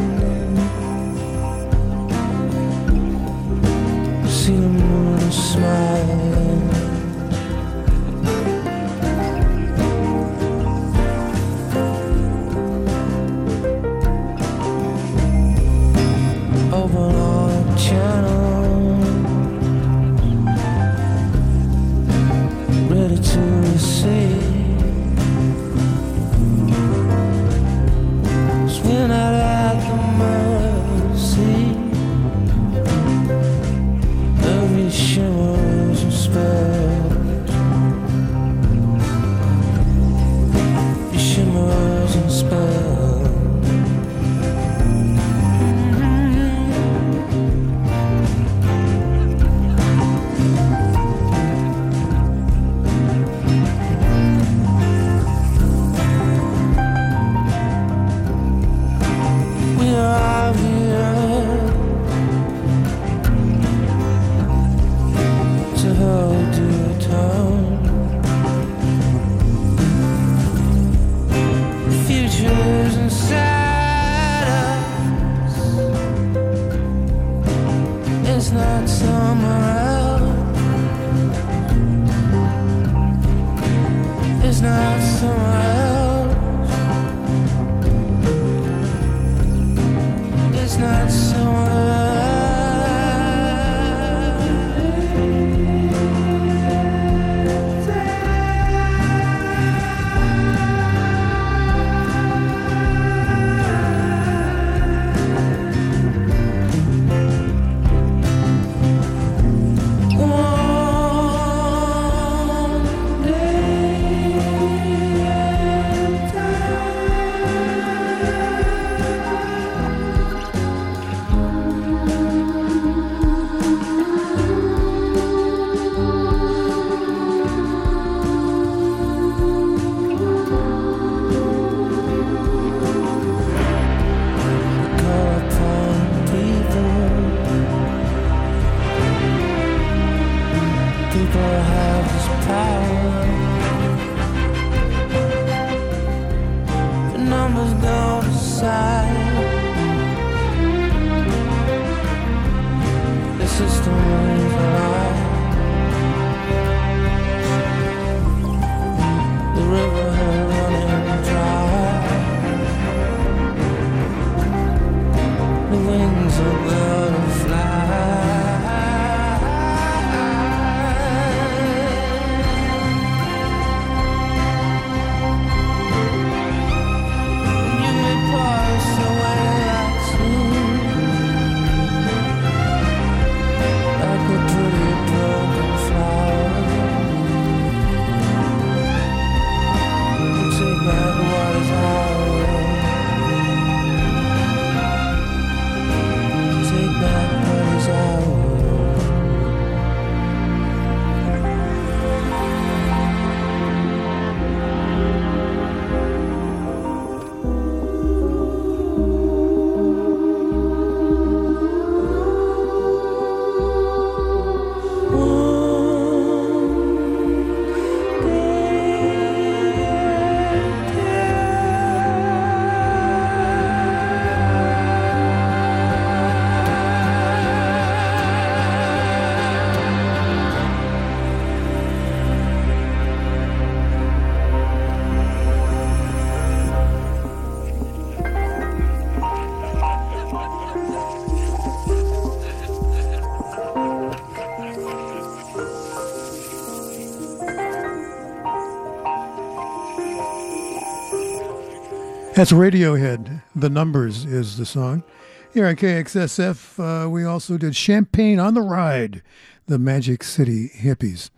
That's 252.41 252.53
Radiohead. 252.53 253.43
The 253.55 253.68
Numbers 253.68 254.24
is 254.24 254.57
the 254.57 254.64
song. 254.64 255.05
Here 255.53 255.66
on 255.66 255.76
KXSF, 255.76 257.05
uh, 257.05 257.11
we 257.11 257.22
also 257.22 257.59
did 257.59 257.76
Champagne 257.76 258.41
on 258.41 258.55
the 258.55 258.62
Ride, 258.62 259.20
the 259.66 259.78
Magic 259.78 260.24
City 260.24 260.70
Hippies. 260.70 261.28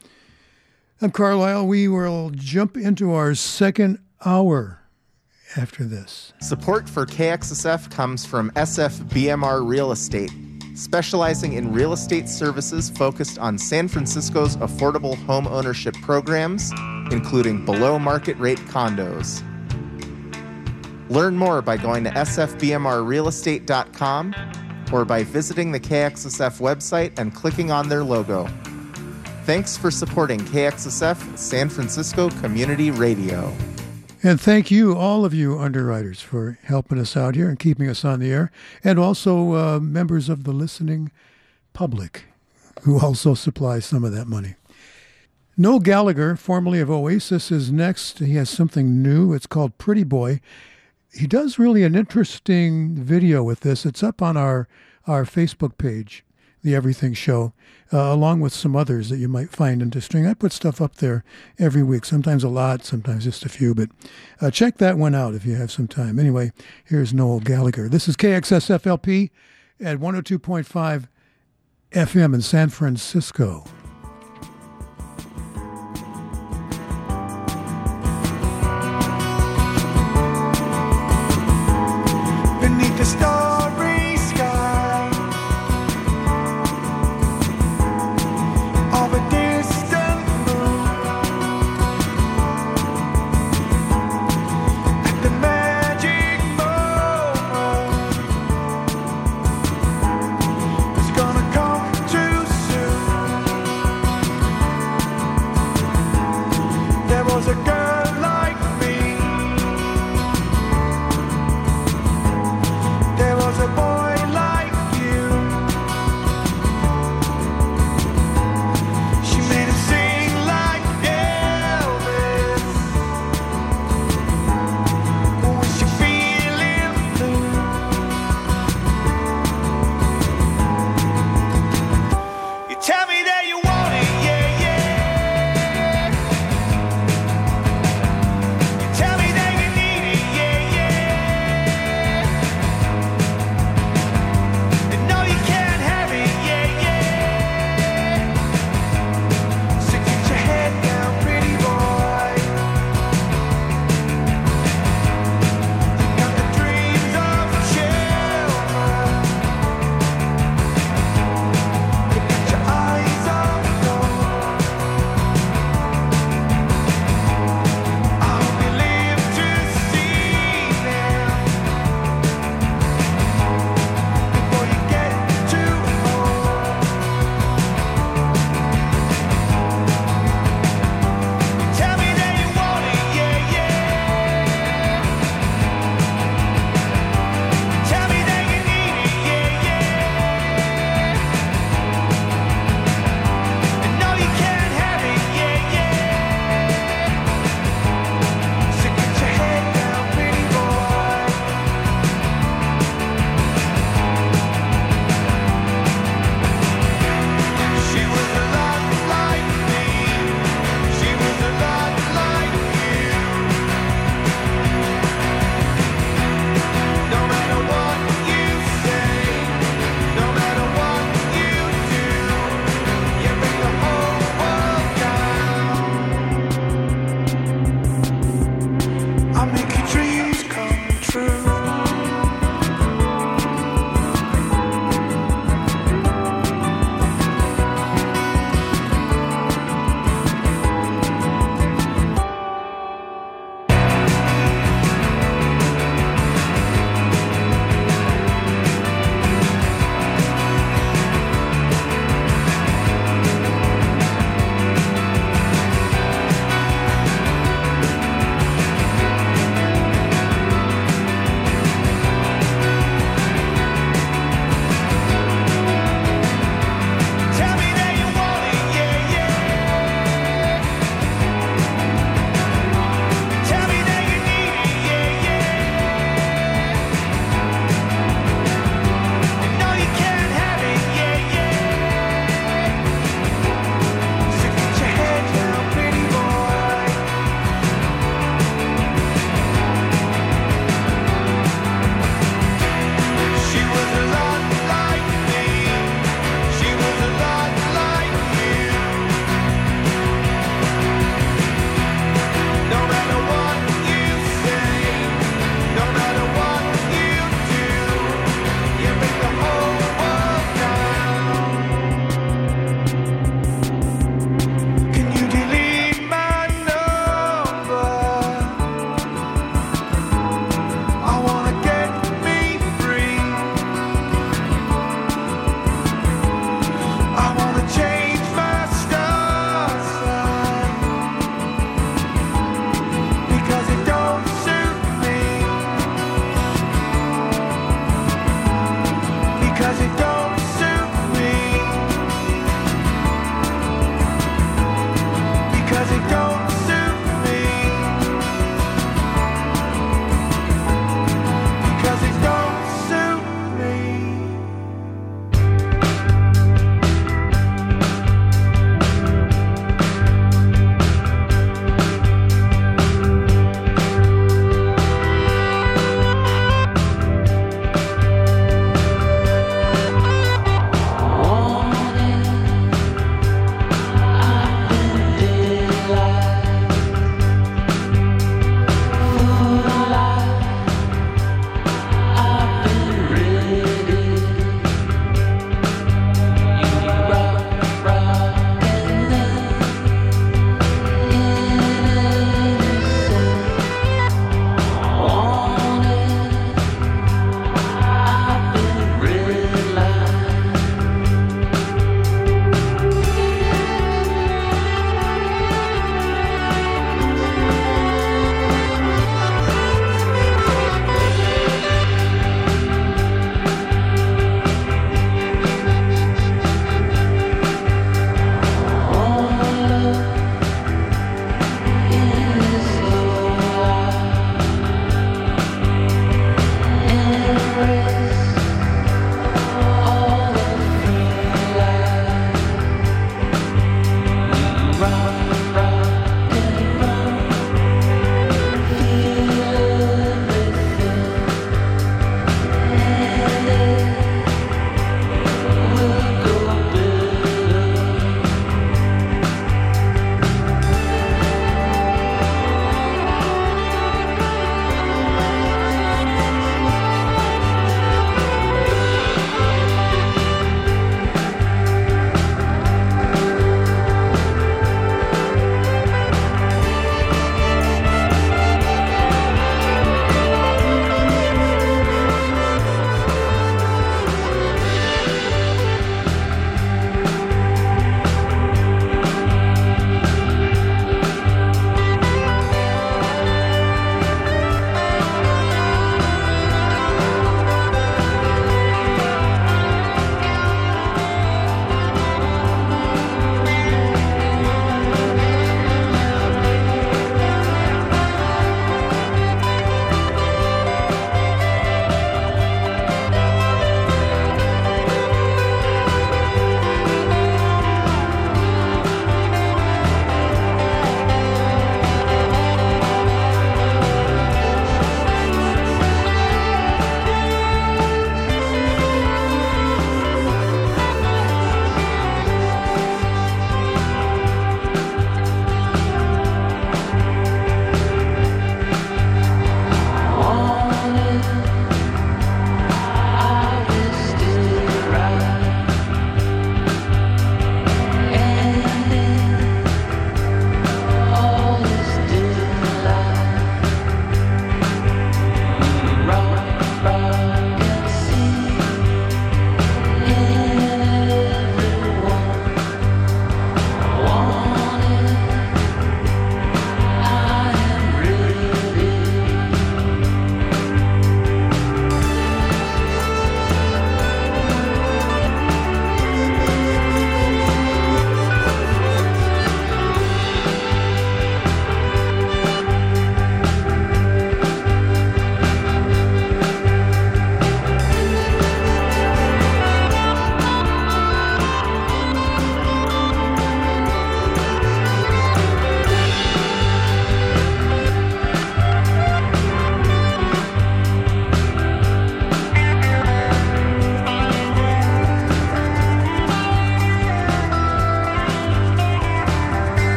I'm 1.01 1.11
Carlisle. 1.11 1.67
We 1.67 1.89
will 1.89 2.31
jump 2.31 2.77
into 2.77 3.13
our 3.15 3.35
second 3.35 3.99
hour 4.25 4.79
after 5.57 5.83
this. 5.83 6.35
Support 6.41 6.89
for 6.89 7.05
KXSF 7.05 7.91
comes 7.91 8.25
from 8.25 8.53
SFBMR 8.53 9.69
Real 9.69 9.91
Estate, 9.91 10.31
specializing 10.77 11.55
in 11.55 11.73
real 11.73 11.93
estate 11.93 12.29
services 12.29 12.91
focused 12.91 13.41
on 13.41 13.59
San 13.59 13.89
Francisco's 13.89 14.57
affordable 14.59 15.17
home 15.25 15.49
ownership 15.49 15.95
programs, 15.95 16.71
including 17.11 17.65
below 17.65 17.99
market 17.99 18.39
rate 18.39 18.61
condos. 18.67 19.43
Learn 21.13 21.37
more 21.37 21.61
by 21.61 21.77
going 21.77 22.05
to 22.05 22.11
sfbmrrealestate.com 22.11 24.35
or 24.91 25.05
by 25.05 25.25
visiting 25.25 25.71
the 25.71 25.81
KXSF 25.81 26.59
website 26.59 27.19
and 27.19 27.35
clicking 27.35 27.71
on 27.71 27.91
their 27.91 28.03
logo. 28.03 28.49
Thanks 29.45 29.77
for 29.77 29.91
supporting 29.91 30.41
KXSF 30.41 31.37
San 31.37 31.69
Francisco 31.69 32.31
Community 32.31 32.91
Radio. 32.91 33.55
And 34.23 34.41
thank 34.41 34.71
you, 34.71 34.97
all 34.97 35.27
of 35.27 35.35
you 35.35 35.59
underwriters, 35.59 36.23
for 36.23 36.59
helping 36.63 36.99
us 36.99 37.15
out 37.15 37.35
here 37.35 37.51
and 37.51 37.59
keeping 37.59 37.91
us 37.91 38.07
on 38.07 38.21
the 38.21 38.33
air, 38.33 38.51
and 38.83 38.99
also 38.99 39.55
uh, 39.55 39.79
members 39.81 40.31
of 40.31 40.45
the 40.45 40.53
listening 40.53 41.13
public 41.75 42.25
who 42.85 42.99
also 43.01 43.35
supply 43.35 43.81
some 43.81 44.03
of 44.03 44.13
that 44.13 44.29
money. 44.29 44.55
Noel 45.59 45.81
Gallagher, 45.81 46.37
formerly 46.37 46.81
of 46.81 46.89
Oasis, 46.89 47.51
is 47.51 47.71
next. 47.71 48.21
He 48.21 48.37
has 48.37 48.49
something 48.49 49.03
new. 49.03 49.35
It's 49.35 49.47
called 49.47 49.77
Pretty 49.77 50.05
Boy. 50.05 50.41
He 51.13 51.27
does 51.27 51.59
really 51.59 51.85
an 51.85 51.95
interesting 51.95 52.95
video 52.95 53.43
with 53.43 53.61
this. 53.61 53.85
It's 53.85 54.03
up 54.03 54.23
on 54.23 54.37
our, 54.37 54.67
our 55.07 55.25
Facebook 55.25 55.77
page, 55.77 56.25
The 56.63 56.75
Everything 56.75 57.13
Show, 57.13 57.53
uh, 57.93 57.99
along 57.99 58.41
with 58.41 58.55
some 58.55 58.75
others 58.75 59.11
that 59.11 59.19
you 59.19 59.29
might 59.29 59.51
find 59.51 59.83
interesting. 59.83 60.27
I 60.27 60.33
put 60.33 60.53
stuff 60.53 60.81
up 60.81 60.97
there 60.97 61.23
every 61.59 61.83
week, 61.83 62.07
sometimes 62.07 62.43
a 62.45 62.49
lot, 62.49 62.87
sometimes 62.87 63.25
just 63.25 63.45
a 63.45 63.51
few, 63.51 63.75
but 63.75 63.91
uh, 64.41 64.51
check 64.51 64.79
that 64.79 64.97
one 64.97 65.15
out 65.15 65.35
if 65.35 65.45
you 65.45 65.55
have 65.57 65.71
some 65.71 65.87
time. 65.87 66.19
Anyway, 66.19 66.51
here's 66.85 67.13
Noel 67.13 67.41
Gallagher. 67.41 67.91
This 67.91 68.09
is 68.09 68.17
KXSFLP 68.17 69.29
at 69.81 69.99
102.5 69.99 71.09
FM 71.93 72.35
in 72.35 72.41
San 72.41 72.71
Francisco. 72.71 73.65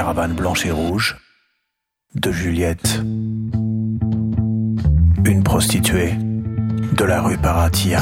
Caravane 0.00 0.32
blanche 0.32 0.64
et 0.64 0.70
rouge 0.70 1.18
de 2.14 2.32
Juliette, 2.32 3.02
une 5.26 5.42
prostituée 5.44 6.14
de 6.14 7.04
la 7.04 7.20
rue 7.20 7.36
Paratia. 7.36 8.00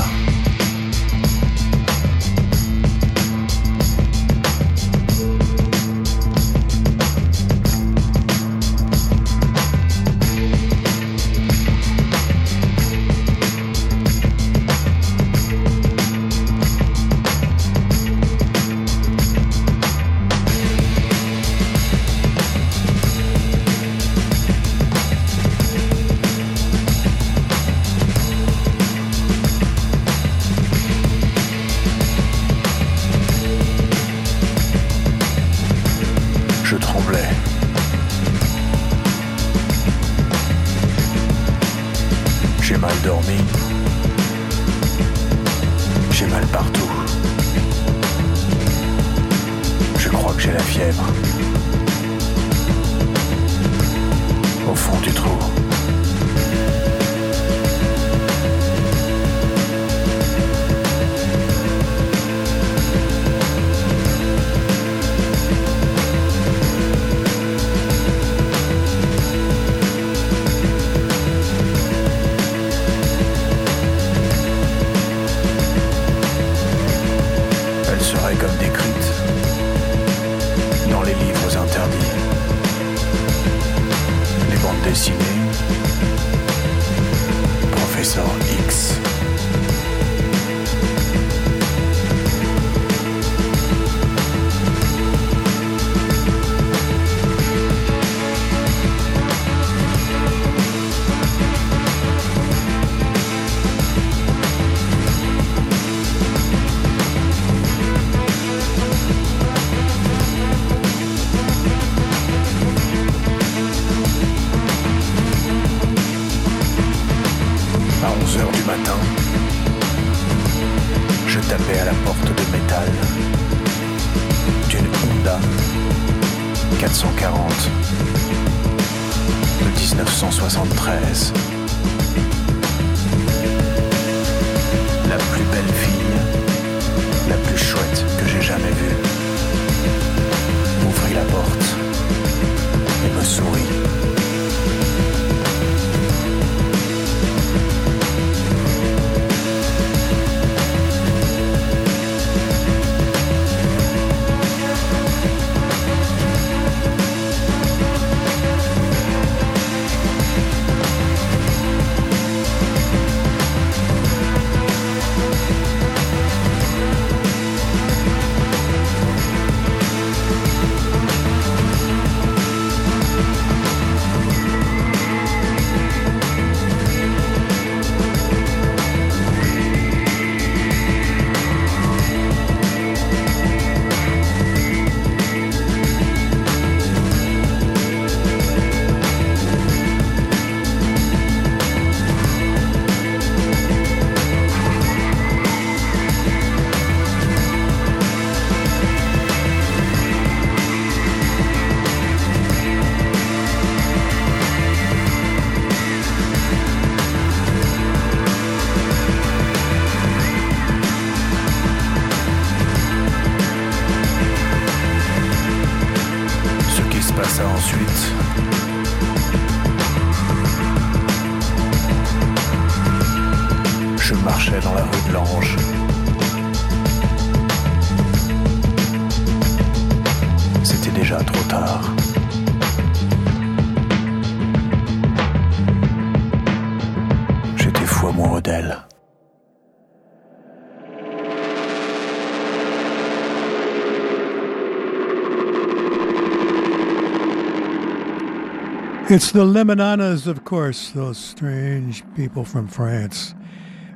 It's 249.10 249.32
the 249.32 249.47
Limiñanas, 249.47 250.26
of 250.26 250.44
course, 250.44 250.90
those 250.90 251.16
strange 251.16 252.05
people 252.14 252.44
from 252.44 252.68
France. 252.68 253.35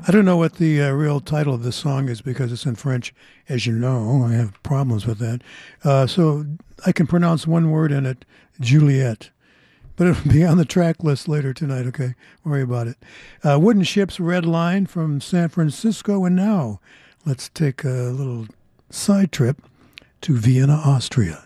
I 0.09 0.11
don't 0.11 0.25
know 0.25 0.39
what 0.39 0.55
the 0.55 0.81
uh, 0.81 0.91
real 0.93 1.21
title 1.21 1.53
of 1.53 1.65
the 1.65 1.71
song 1.71 2.09
is 2.09 2.23
because 2.23 2.51
it's 2.51 2.65
in 2.65 2.77
French. 2.77 3.15
As 3.47 3.67
you 3.67 3.75
know, 3.75 4.25
I 4.27 4.33
have 4.33 4.63
problems 4.63 5.07
with 5.07 5.19
that. 5.19 5.43
Uh, 5.85 6.07
so 6.07 6.47
I 6.87 6.93
can 6.93 7.07
pronounce 7.07 7.47
one 7.47 7.71
word 7.71 7.93
in 7.93 8.07
it, 8.07 8.25
Juliet. 8.59 9.29
But 9.97 10.07
it'll 10.07 10.33
be 10.33 10.47
on 10.47 10.57
the 10.57 10.65
track 10.65 11.05
list 11.05 11.29
later 11.29 11.53
tonight, 11.53 11.85
okay? 11.89 12.15
Worry 12.43 12.63
about 12.63 12.87
it. 12.87 12.97
Uh, 13.45 13.59
Wooden 13.61 13.83
Shjips 13.83 14.17
Red 14.19 14.47
Line 14.47 14.87
from 14.87 15.21
San 15.21 15.51
Francisco. 15.51 16.25
And 16.25 16.37
now 16.37 16.81
let's 17.27 17.51
take 17.51 17.85
a 17.85 17.89
little 17.89 18.47
side 18.89 19.31
trip 19.31 19.61
to 20.23 20.39
Vienna, 20.39 20.81
Austria. 20.87 21.45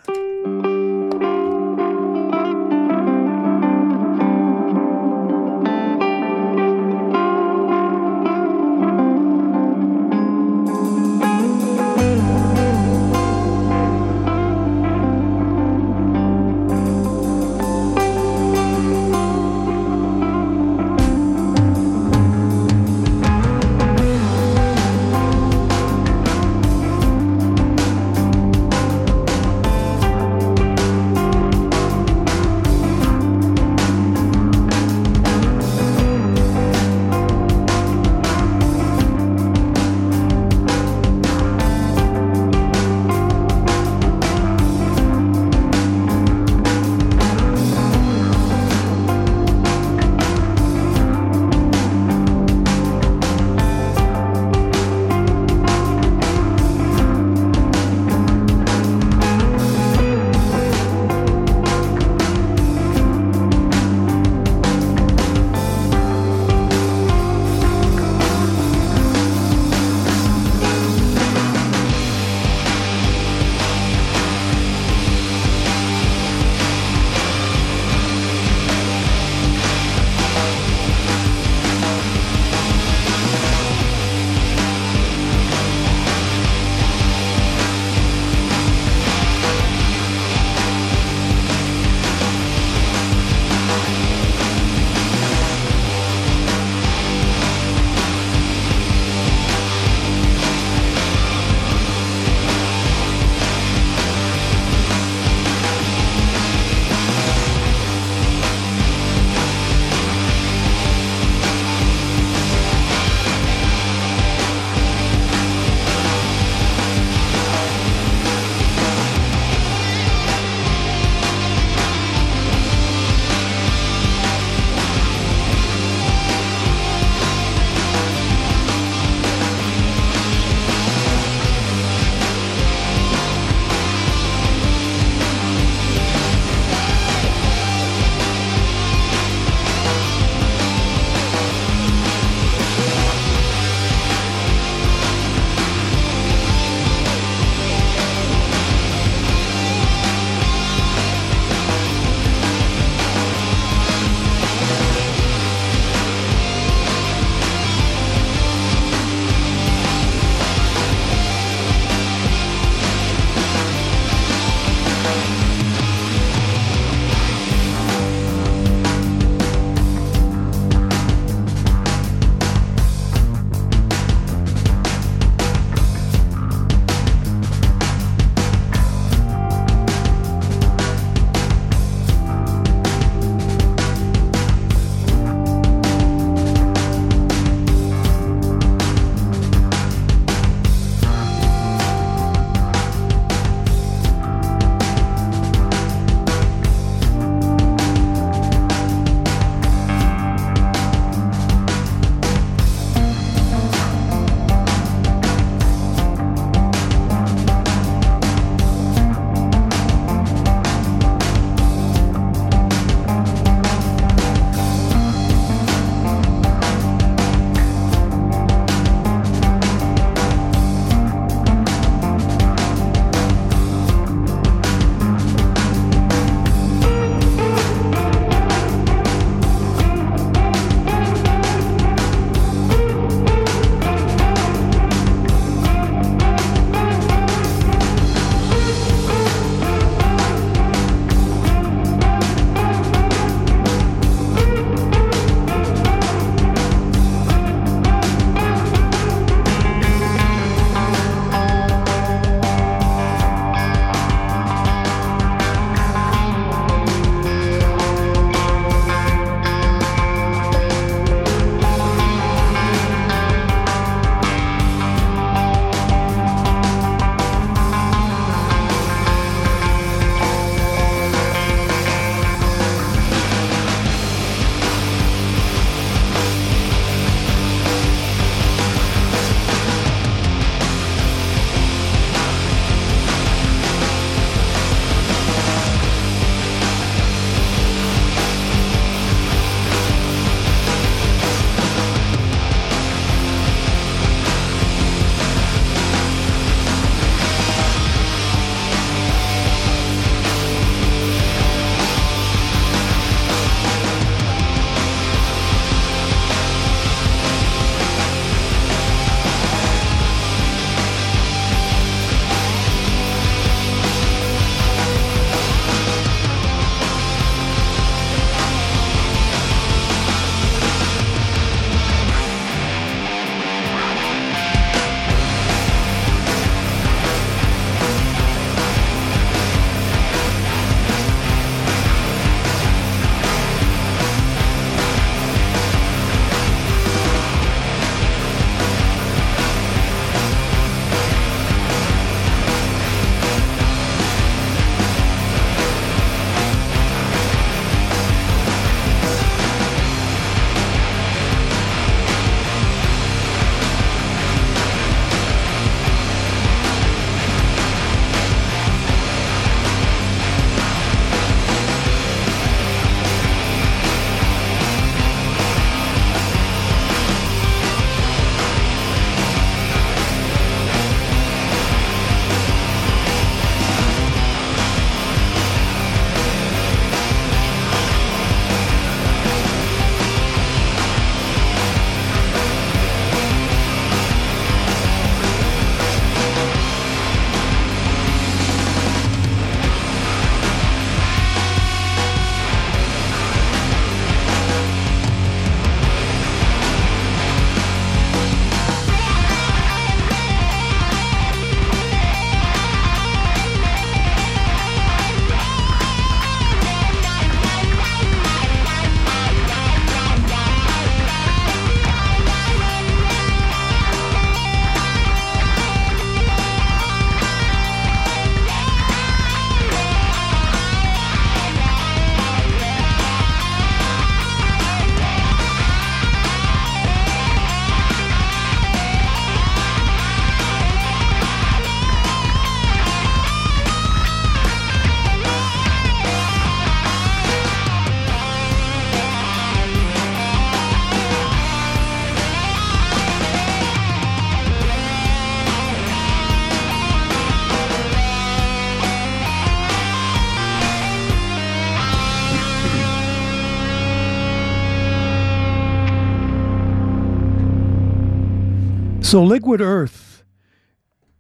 So 459.17 459.25
Liquid 459.25 459.63
Earth, 459.63 460.25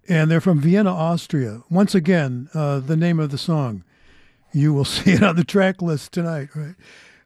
and 0.06 0.30
they're 0.30 0.42
from 0.42 0.60
Vienna, 0.60 0.92
Austria. 0.92 1.62
Once 1.70 1.94
again, 1.94 2.50
uh, 2.52 2.78
the 2.80 2.94
name 2.94 3.18
of 3.18 3.30
the 3.30 3.38
song. 3.38 3.84
You 4.52 4.74
will 4.74 4.84
see 4.96 5.12
it 5.12 5.22
on 5.22 5.36
the 5.36 5.44
track 5.44 5.80
list 5.80 6.12
tonight, 6.12 6.50
right? 6.54 6.74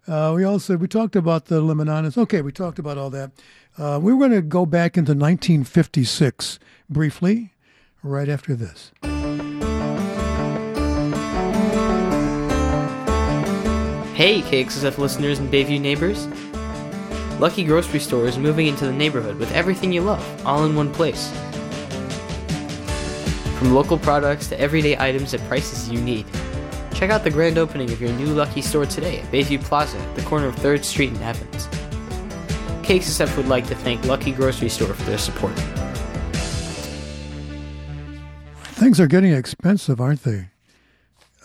Uh, 0.07 0.33
we 0.33 0.45
also 0.45 0.77
we 0.77 0.87
talked 0.87 1.17
about 1.17 1.47
the 1.47 1.61
Limiñanas. 1.61 2.17
Okay, 2.17 2.41
we 2.41 2.53
talked 2.53 2.79
about 2.79 2.99
all 2.99 3.11
that. 3.11 3.33
Uh, 3.77 3.99
we 4.01 4.13
were 4.13 4.21
going 4.21 4.41
to 4.41 4.43
go 4.43 4.65
back 4.65 4.97
into 4.97 5.11
1956 5.11 6.61
briefly, 6.89 7.53
right 8.05 8.29
after 8.29 8.55
this. 8.55 8.93
Hey, 14.15 14.43
KXSF 14.43 14.99
listeners 14.99 15.41
and 15.41 15.53
Bayview 15.53 15.81
neighbors. 15.81 16.29
Lucky 17.41 17.65
Grocery 17.65 18.01
Store 18.01 18.27
is 18.27 18.37
moving 18.37 18.67
into 18.67 18.85
the 18.85 18.93
neighborhood 18.93 19.39
with 19.39 19.51
everything 19.53 19.95
you 19.95 20.03
love, 20.03 20.47
all 20.47 20.67
in 20.67 20.77
one 20.77 20.93
place. 20.93 21.33
From 23.59 23.73
local 23.73 23.97
products 23.97 24.47
to 24.49 24.61
everyday 24.61 24.99
items 24.99 25.33
at 25.33 25.41
prices 25.49 25.89
you 25.89 26.03
need. 26.03 26.27
Check 26.93 27.09
out 27.09 27.25
the 27.25 27.31
grand 27.31 27.57
opening 27.57 27.91
of 27.93 27.99
your 27.99 28.13
new 28.13 28.27
Lucky 28.27 28.61
store 28.61 28.85
today 28.85 29.21
at 29.21 29.33
Bayview 29.33 29.65
Plaza 29.65 29.97
at 29.97 30.17
the 30.17 30.23
corner 30.25 30.49
of 30.49 30.57
3rd 30.57 30.85
Street 30.85 31.13
and 31.13 31.23
Evans. 31.23 31.67
Cakes 32.83 33.09
KXSF 33.09 33.35
would 33.39 33.49
like 33.49 33.67
to 33.69 33.75
thank 33.75 34.05
Lucky 34.05 34.33
Grocery 34.33 34.69
Store 34.69 34.93
for 34.93 35.05
their 35.05 35.17
support. 35.17 35.59
Things 38.75 39.01
are 39.01 39.07
getting 39.07 39.33
expensive, 39.33 39.99
aren't 39.99 40.25
they? 40.25 40.51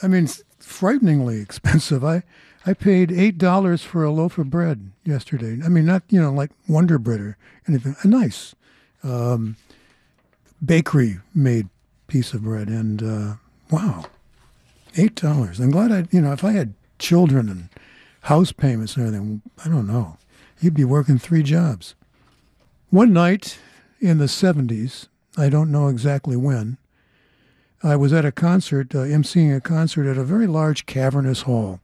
I 0.03 0.09
mean, 0.09 0.27
frighteningly 0.59 1.39
expensive. 1.39 2.03
I 2.03 2.23
I 2.65 2.73
paid 2.73 3.13
eight 3.13 3.37
dollars 3.37 3.83
for 3.83 4.03
a 4.03 4.11
loaf 4.11 4.37
of 4.37 4.49
bread 4.49 4.91
yesterday. 5.05 5.59
I 5.63 5.69
mean, 5.69 5.85
not 5.85 6.03
you 6.09 6.21
know 6.21 6.31
like 6.31 6.51
Wonder 6.67 6.97
Bread 6.97 7.21
or 7.21 7.37
anything. 7.67 7.95
A 8.03 8.07
nice 8.07 8.55
um, 9.03 9.55
bakery 10.63 11.19
made 11.33 11.69
piece 12.07 12.33
of 12.33 12.43
bread, 12.43 12.67
and 12.67 13.03
uh, 13.03 13.33
wow, 13.71 14.05
eight 14.97 15.15
dollars. 15.15 15.59
I'm 15.59 15.71
glad 15.71 15.91
I 15.91 16.05
you 16.11 16.21
know 16.21 16.33
if 16.33 16.43
I 16.43 16.51
had 16.51 16.73
children 16.99 17.49
and 17.49 17.69
house 18.21 18.51
payments 18.51 18.95
and 18.95 19.05
everything, 19.05 19.41
I 19.63 19.69
don't 19.69 19.87
know, 19.87 20.17
you'd 20.59 20.73
be 20.73 20.85
working 20.85 21.19
three 21.19 21.43
jobs. 21.43 21.93
One 22.89 23.13
night 23.13 23.59
in 23.99 24.17
the 24.17 24.25
'70s, 24.25 25.07
I 25.37 25.49
don't 25.49 25.71
know 25.71 25.87
exactly 25.87 26.35
when. 26.35 26.77
I 27.83 27.95
was 27.95 28.13
at 28.13 28.25
a 28.25 28.31
concert, 28.31 28.95
uh, 28.95 28.99
emceeing 28.99 29.55
a 29.55 29.61
concert 29.61 30.09
at 30.09 30.17
a 30.17 30.23
very 30.23 30.47
large 30.47 30.87
cavernous 30.87 31.41
hall. 31.41 31.81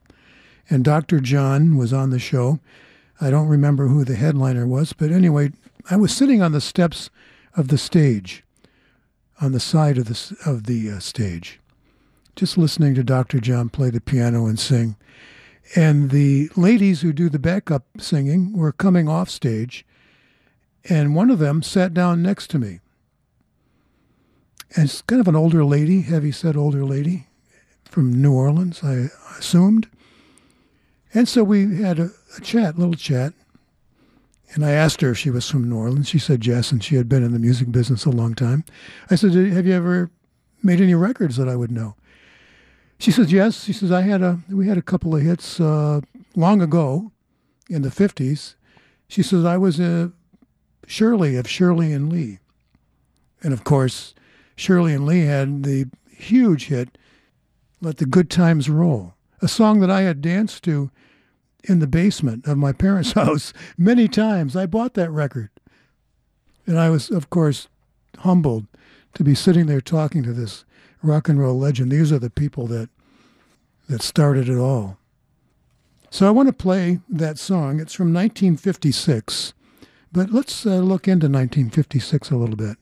And 0.68 0.84
Dr. 0.84 1.20
John 1.20 1.76
was 1.76 1.92
on 1.92 2.10
the 2.10 2.18
show. 2.18 2.58
I 3.22 3.30
don't 3.30 3.46
remember 3.46 3.86
who 3.86 4.04
the 4.04 4.16
headliner 4.16 4.66
was, 4.66 4.92
but 4.92 5.12
anyway, 5.12 5.52
I 5.88 5.94
was 5.96 6.12
sitting 6.12 6.42
on 6.42 6.50
the 6.50 6.60
steps 6.60 7.08
of 7.56 7.68
the 7.68 7.78
stage, 7.78 8.42
on 9.40 9.52
the 9.52 9.60
side 9.60 9.96
of 9.96 10.06
the, 10.06 10.36
of 10.44 10.64
the 10.64 10.90
uh, 10.90 10.98
stage, 10.98 11.60
just 12.34 12.58
listening 12.58 12.96
to 12.96 13.04
Dr. 13.04 13.38
John 13.38 13.68
play 13.68 13.90
the 13.90 14.00
piano 14.00 14.46
and 14.46 14.58
sing. 14.58 14.96
And 15.76 16.10
the 16.10 16.50
ladies 16.56 17.02
who 17.02 17.12
do 17.12 17.28
the 17.28 17.38
backup 17.38 17.84
singing 17.96 18.56
were 18.56 18.72
coming 18.72 19.08
off 19.08 19.30
stage, 19.30 19.86
and 20.88 21.14
one 21.14 21.30
of 21.30 21.38
them 21.38 21.62
sat 21.62 21.94
down 21.94 22.22
next 22.22 22.48
to 22.50 22.58
me. 22.58 22.80
And 24.74 24.86
it's 24.86 25.00
kind 25.02 25.20
of 25.20 25.28
an 25.28 25.36
older 25.36 25.64
lady, 25.64 26.00
heavy 26.00 26.32
set 26.32 26.56
older 26.56 26.84
lady 26.84 27.28
from 27.84 28.20
New 28.20 28.32
Orleans, 28.32 28.82
I 28.82 29.10
assumed. 29.38 29.88
And 31.14 31.28
so 31.28 31.44
we 31.44 31.76
had 31.76 31.98
a, 32.00 32.10
a 32.36 32.40
chat, 32.40 32.78
little 32.78 32.94
chat. 32.94 33.32
And 34.54 34.64
I 34.64 34.72
asked 34.72 35.00
her 35.00 35.10
if 35.10 35.18
she 35.18 35.30
was 35.30 35.48
from 35.48 35.68
New 35.68 35.76
Orleans. 35.76 36.08
She 36.08 36.18
said 36.18 36.46
yes, 36.46 36.72
and 36.72 36.84
she 36.84 36.96
had 36.96 37.08
been 37.08 37.24
in 37.24 37.32
the 37.32 37.38
music 37.38 37.72
business 37.72 38.04
a 38.04 38.10
long 38.10 38.34
time. 38.34 38.64
I 39.10 39.14
said, 39.14 39.32
"Have 39.32 39.66
you 39.66 39.72
ever 39.72 40.10
made 40.62 40.80
any 40.80 40.94
records 40.94 41.36
that 41.36 41.48
I 41.48 41.56
would 41.56 41.70
know?" 41.70 41.96
She 42.98 43.10
says 43.10 43.32
yes. 43.32 43.64
She 43.64 43.72
says 43.72 43.90
I 43.90 44.02
had 44.02 44.22
a 44.22 44.40
we 44.50 44.68
had 44.68 44.76
a 44.76 44.82
couple 44.82 45.16
of 45.16 45.22
hits 45.22 45.58
uh, 45.58 46.02
long 46.36 46.60
ago, 46.60 47.12
in 47.68 47.82
the 47.82 47.90
fifties. 47.90 48.54
She 49.08 49.22
says 49.22 49.44
I 49.44 49.56
was 49.56 49.80
a 49.80 50.12
Shirley 50.86 51.36
of 51.36 51.48
Shirley 51.48 51.92
and 51.92 52.12
Lee, 52.12 52.38
and 53.42 53.52
of 53.52 53.64
course, 53.64 54.14
Shirley 54.56 54.94
and 54.94 55.06
Lee 55.06 55.24
had 55.24 55.62
the 55.62 55.86
huge 56.10 56.66
hit 56.66 56.98
"Let 57.80 57.96
the 57.96 58.06
Good 58.06 58.28
Times 58.28 58.68
Roll," 58.68 59.14
a 59.40 59.48
song 59.48 59.80
that 59.80 59.90
I 59.90 60.02
had 60.02 60.20
danced 60.20 60.62
to 60.64 60.90
in 61.64 61.78
the 61.78 61.86
basement 61.86 62.46
of 62.46 62.58
my 62.58 62.72
parents' 62.72 63.12
house 63.14 63.52
many 63.76 64.08
times. 64.08 64.56
I 64.56 64.66
bought 64.66 64.94
that 64.94 65.10
record. 65.10 65.50
And 66.66 66.78
I 66.78 66.90
was, 66.90 67.10
of 67.10 67.30
course, 67.30 67.68
humbled 68.18 68.66
to 69.14 69.24
be 69.24 69.34
sitting 69.34 69.66
there 69.66 69.80
talking 69.80 70.22
to 70.22 70.32
this 70.32 70.64
rock 71.02 71.28
and 71.28 71.40
roll 71.40 71.58
legend. 71.58 71.90
These 71.90 72.12
are 72.12 72.18
the 72.18 72.30
people 72.30 72.66
that 72.68 72.88
that 73.88 74.02
started 74.02 74.48
it 74.48 74.58
all. 74.58 74.96
So 76.08 76.26
I 76.26 76.30
want 76.30 76.48
to 76.48 76.52
play 76.52 77.00
that 77.08 77.38
song. 77.38 77.80
It's 77.80 77.94
from 77.94 78.12
1956, 78.12 79.54
but 80.12 80.30
let's 80.30 80.64
uh, 80.64 80.76
look 80.76 81.08
into 81.08 81.26
1956 81.26 82.30
a 82.30 82.36
little 82.36 82.56
bit. 82.56 82.76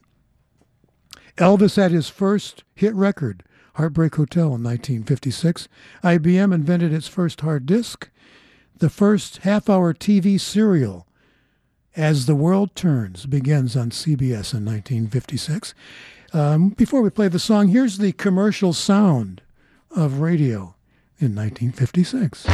Elvis 1.37 1.77
had 1.77 1.91
his 1.91 2.09
first 2.09 2.65
hit 2.75 2.95
record, 2.95 3.43
Heartbreak 3.75 4.17
Hotel, 4.17 4.47
in 4.47 4.63
1956. 4.63 5.69
IBM 6.03 6.53
invented 6.53 6.93
its 6.93 7.09
first 7.09 7.41
hard 7.41 7.67
disk. 7.67 8.11
The 8.81 8.89
first 8.89 9.39
half 9.39 9.69
hour 9.69 9.93
TV 9.93 10.41
serial, 10.41 11.07
As 11.95 12.25
the 12.25 12.35
World 12.35 12.75
Turns, 12.75 13.27
begins 13.27 13.77
on 13.77 13.91
CBS 13.91 14.55
in 14.55 14.65
1956. 14.65 15.75
Um, 16.33 16.71
before 16.71 17.03
we 17.03 17.11
play 17.11 17.29
the 17.29 17.39
song, 17.39 17.69
here's 17.69 17.99
the 17.99 18.13
commercial 18.13 18.73
sound 18.73 19.43
of 19.95 20.21
radio 20.21 20.77
in 21.19 21.35
1956. 21.35 22.47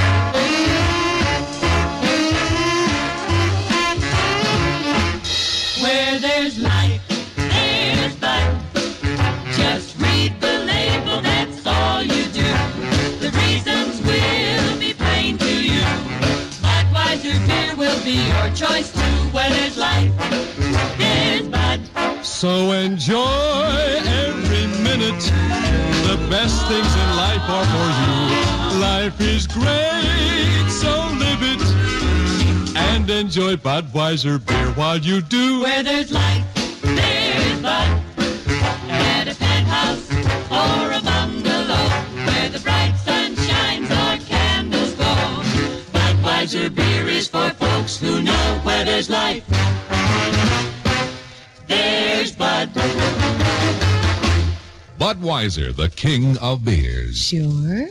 Where 5.80 6.18
there's 6.18 6.58
be 18.06 18.12
your 18.12 18.48
choice 18.54 18.92
too. 18.92 19.16
Where 19.34 19.50
there's 19.50 19.76
life, 19.76 20.12
there's 20.96 21.48
bud. 21.48 21.80
So 22.24 22.70
enjoy 22.70 24.00
every 24.22 24.66
minute. 24.88 25.22
The 26.06 26.16
best 26.30 26.56
things 26.68 26.92
in 27.02 27.08
life 27.24 27.44
are 27.56 27.66
for 27.74 27.88
you. 28.00 28.80
Life 28.80 29.20
is 29.20 29.48
great, 29.48 30.68
so 30.70 30.92
live 31.22 31.42
it. 31.52 31.62
And 32.76 33.10
enjoy 33.10 33.56
Budweiser 33.56 34.38
beer 34.46 34.70
while 34.80 34.98
you 34.98 35.20
do. 35.20 35.62
Where 35.62 35.82
there's 35.82 36.12
life, 36.12 36.44
there's 36.82 37.60
bud. 37.60 38.02
At 38.88 39.26
a 39.26 39.34
penthouse 39.34 40.06
or 40.52 40.92
a 40.92 41.05
folks 47.96 48.14
who 48.14 48.22
know 48.22 48.60
where 48.62 48.84
there's 48.84 49.10
life. 49.10 49.44
There's 51.66 52.32
Bud. 52.32 52.70
Budweiser, 54.98 55.74
the 55.74 55.90
king 55.94 56.38
of 56.38 56.64
beers. 56.64 57.18
Sure. 57.18 57.88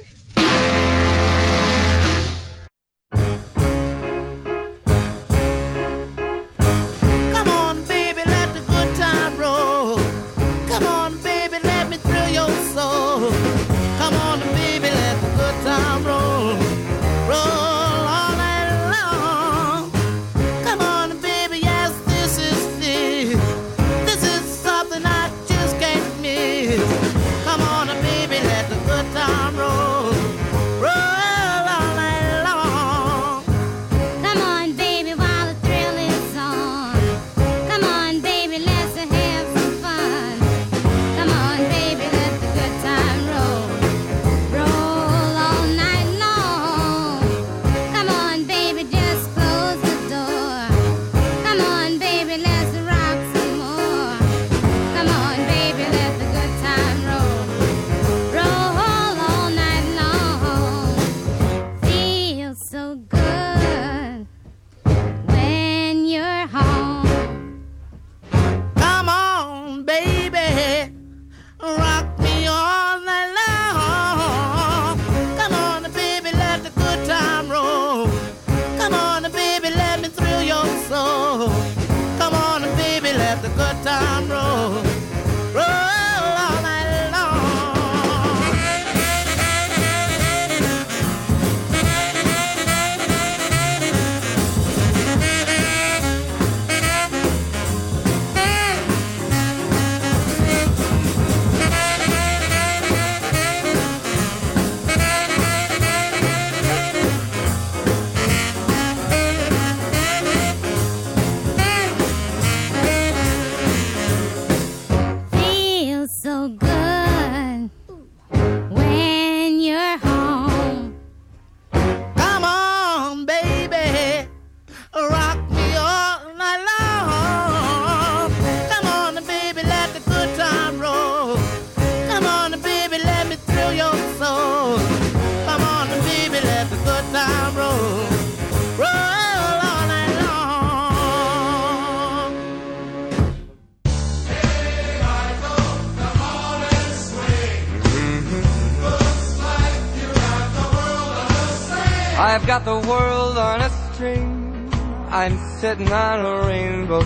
Got 152.55 152.63
the 152.63 152.87
world 152.87 153.37
on 153.37 153.59
a 153.59 153.69
string. 153.69 154.71
I'm 155.09 155.37
sitting 155.59 155.91
on 155.91 156.25
a 156.25 156.47
rainbow. 156.47 157.03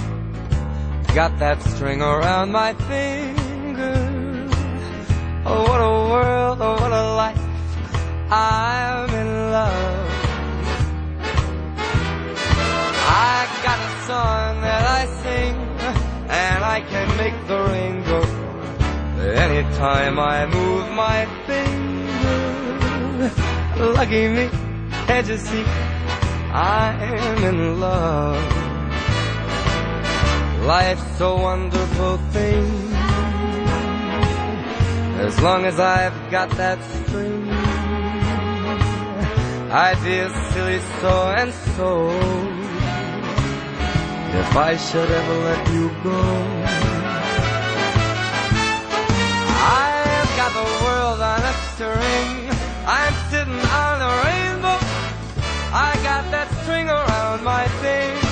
Got 1.16 1.40
that 1.40 1.60
string 1.64 2.04
around 2.04 2.52
my 2.52 2.76
finger. 2.90 3.96
Oh, 5.48 5.64
what 5.70 5.82
a 5.82 5.96
world, 6.14 6.60
oh, 6.62 6.74
what 6.82 6.92
a 6.92 7.16
life. 7.24 7.42
I'm 8.30 9.10
in 9.22 9.52
love. 9.58 10.10
I 13.32 13.48
got 13.66 13.80
a 13.90 13.92
song 14.06 14.62
that 14.62 14.84
I 15.00 15.02
sing, 15.24 15.56
and 16.30 16.64
I 16.64 16.82
can 16.92 17.08
make 17.18 17.38
the 17.48 17.60
rainbow 17.74 18.24
anytime 19.46 20.20
I 20.20 20.46
move 20.46 20.92
my 20.92 21.26
finger. 21.48 23.32
Lucky 23.98 24.28
me, 24.28 24.69
can't 25.10 25.28
you 25.28 25.38
see? 25.38 25.64
I'm 26.54 27.44
in 27.44 27.80
love. 27.80 28.44
Life's 30.74 31.20
a 31.20 31.36
wonderful 31.48 32.18
thing. 32.36 32.66
As 35.28 35.36
long 35.42 35.66
as 35.66 35.80
I've 35.80 36.20
got 36.30 36.50
that 36.62 36.78
string, 36.94 37.50
I'd 39.84 40.00
be 40.06 40.18
silly 40.52 40.80
so 41.02 41.14
and 41.40 41.52
so 41.76 41.90
if 44.42 44.52
I 44.70 44.78
should 44.78 45.10
ever 45.20 45.38
let 45.50 45.62
you 45.76 45.86
go. 46.04 46.22
I've 49.86 50.32
got 50.40 50.52
the 50.62 50.68
world 50.84 51.20
on 51.34 51.42
a 51.52 51.56
string. 51.72 52.30
I'm 52.98 53.16
sitting 53.32 53.62
on 53.84 53.98
a 54.02 54.12
rainbow. 54.24 54.39
I 55.72 55.94
got 56.02 56.32
that 56.32 56.50
string 56.64 56.90
around 56.90 57.44
my 57.44 57.68
finger. 57.82 58.29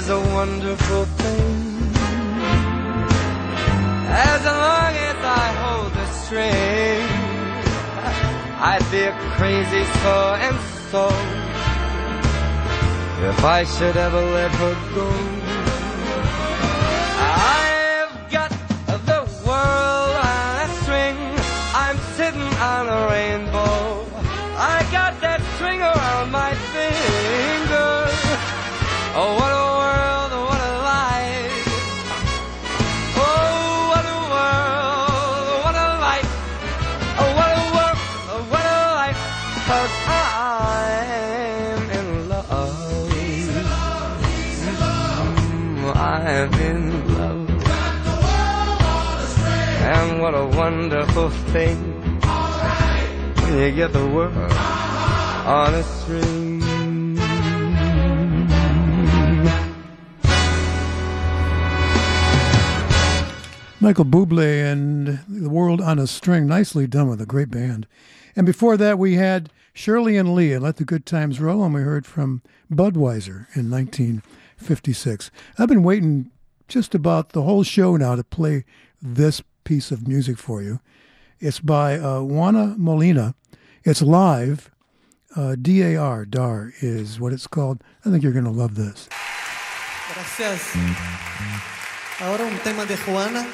Is 0.00 0.08
a 0.08 0.20
wonderful 0.38 1.04
thing. 1.20 1.92
As 4.32 4.42
long 4.62 4.92
as 5.10 5.18
I 5.42 5.46
hold 5.62 5.92
the 5.92 6.06
string, 6.20 7.02
I'd 8.70 8.86
be 8.90 9.02
a 9.12 9.14
crazy 9.36 9.84
so 10.02 10.16
and 10.46 10.58
so 10.90 11.04
if 13.30 13.44
I 13.44 13.60
should 13.64 13.96
ever 14.06 14.22
let 14.36 14.50
her 14.62 14.74
go. 14.94 15.39
Wonderful 51.14 51.52
thing 51.52 52.20
get 53.74 53.92
the 53.92 54.06
world 54.06 54.36
on 54.36 55.74
a 55.74 55.82
string. 55.82 56.60
Michael 63.80 64.04
Bublé 64.04 64.70
and 64.70 65.20
The 65.26 65.48
World 65.48 65.80
on 65.80 65.98
a 65.98 66.06
String. 66.06 66.46
Nicely 66.46 66.86
done 66.86 67.08
with 67.08 67.20
a 67.20 67.26
great 67.26 67.50
band. 67.50 67.88
And 68.36 68.46
before 68.46 68.76
that, 68.76 68.98
we 68.98 69.14
had 69.14 69.50
Shirley 69.72 70.16
and 70.16 70.34
Lee 70.34 70.52
and 70.52 70.62
Let 70.62 70.76
the 70.76 70.84
Good 70.84 71.06
Times 71.06 71.40
Roll, 71.40 71.64
and 71.64 71.74
we 71.74 71.80
heard 71.80 72.06
from 72.06 72.42
Budweiser 72.70 73.46
in 73.56 73.70
1956. 73.70 75.30
I've 75.58 75.68
been 75.68 75.82
waiting 75.82 76.30
just 76.68 76.94
about 76.94 77.30
the 77.30 77.42
whole 77.42 77.62
show 77.62 77.96
now 77.96 78.14
to 78.14 78.22
play 78.22 78.64
this 79.02 79.42
piece 79.64 79.90
of 79.90 80.06
music 80.06 80.38
for 80.38 80.62
you. 80.62 80.80
It's 81.38 81.60
by 81.60 81.98
uh, 81.98 82.20
Juana 82.20 82.74
Molina. 82.76 83.34
It's 83.84 84.02
live. 84.02 84.70
Uh, 85.36 85.54
D-A-R, 85.60 86.24
DAR 86.24 86.72
is 86.80 87.20
what 87.20 87.32
it's 87.32 87.46
called. 87.46 87.82
I 88.04 88.10
think 88.10 88.22
you're 88.22 88.32
going 88.32 88.44
to 88.44 88.50
love 88.50 88.74
this. 88.74 89.08
Gracias. 90.12 90.74
Ahora 92.20 92.44
un 92.44 92.58
tema 92.58 92.84
de 92.84 92.96
Juana. 92.96 93.46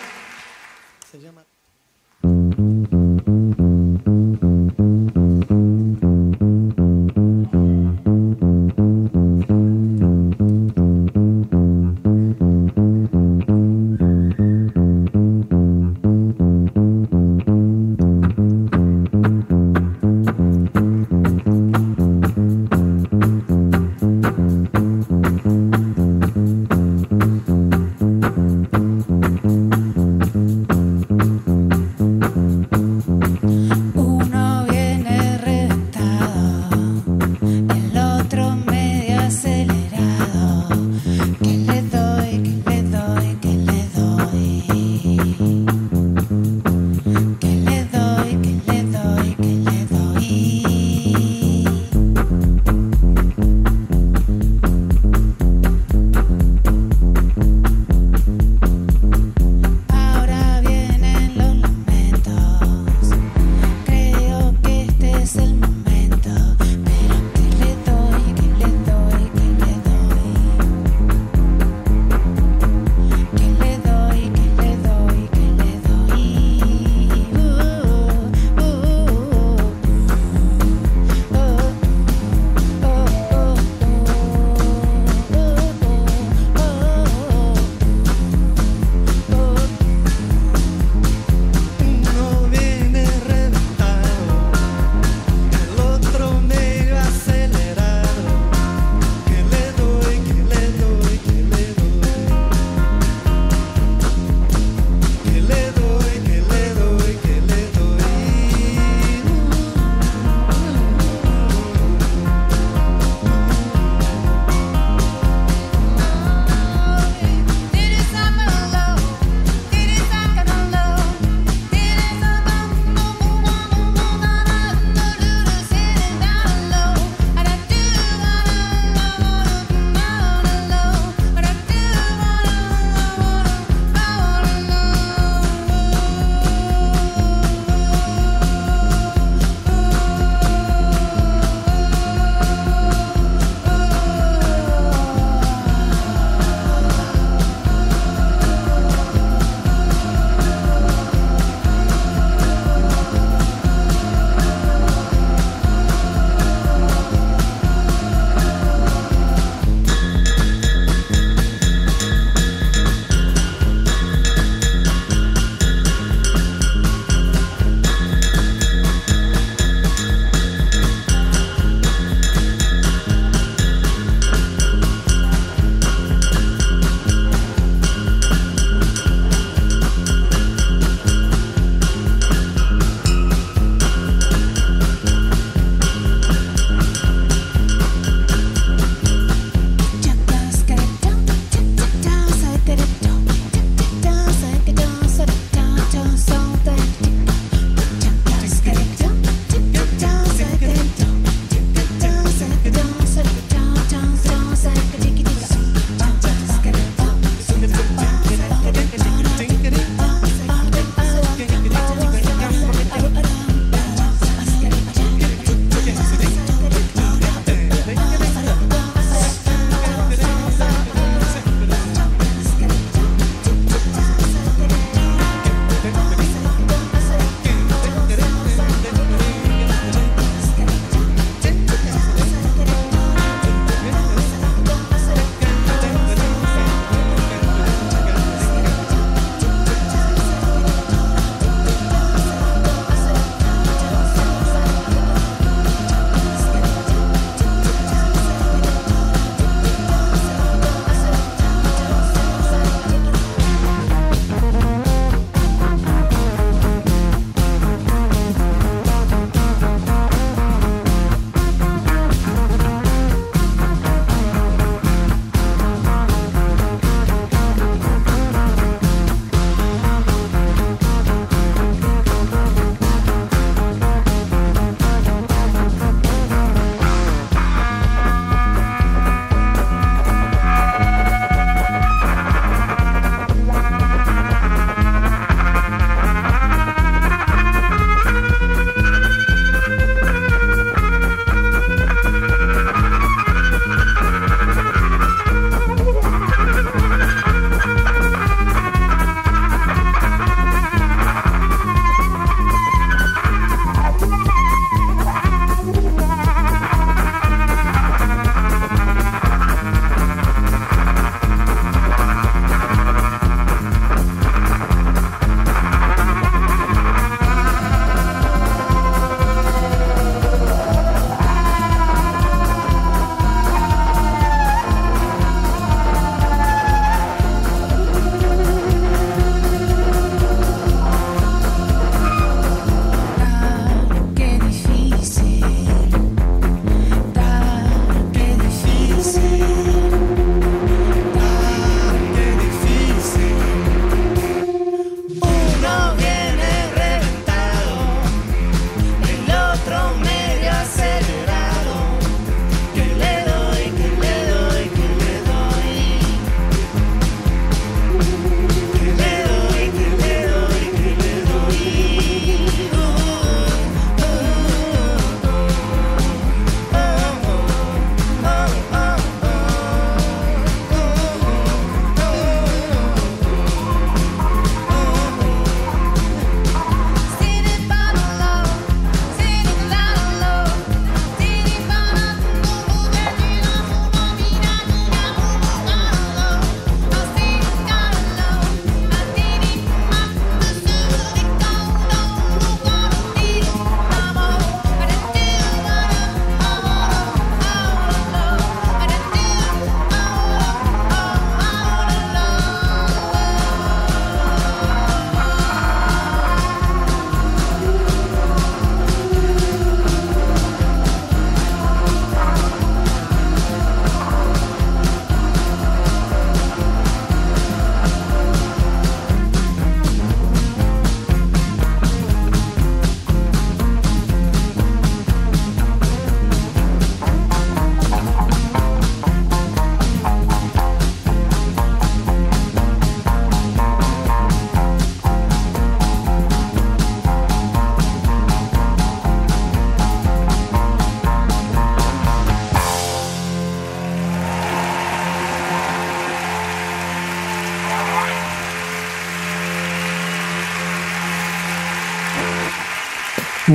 Se 1.05 1.19
llama. 1.19 1.45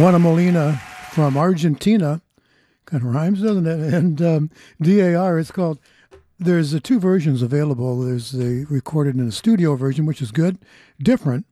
Juana 0.02 0.18
Molina 0.18 0.82
from 1.12 1.38
Argentina. 1.38 2.24
Kind 2.86 3.04
of 3.04 3.14
rhymes, 3.14 3.44
doesn't 3.44 3.68
it? 3.68 3.94
And 3.94 4.20
um, 4.20 4.50
DAR, 4.82 5.38
it's 5.38 5.52
called. 5.52 5.78
There's 6.40 6.74
uh, 6.74 6.80
two 6.82 7.00
versions 7.00 7.44
available. 7.44 8.00
There's 8.00 8.32
the 8.32 8.66
recorded 8.68 9.14
in 9.14 9.28
a 9.28 9.32
studio 9.32 9.76
version, 9.76 10.08
which 10.08 10.20
is 10.20 10.32
good, 10.32 10.58
different, 11.00 11.46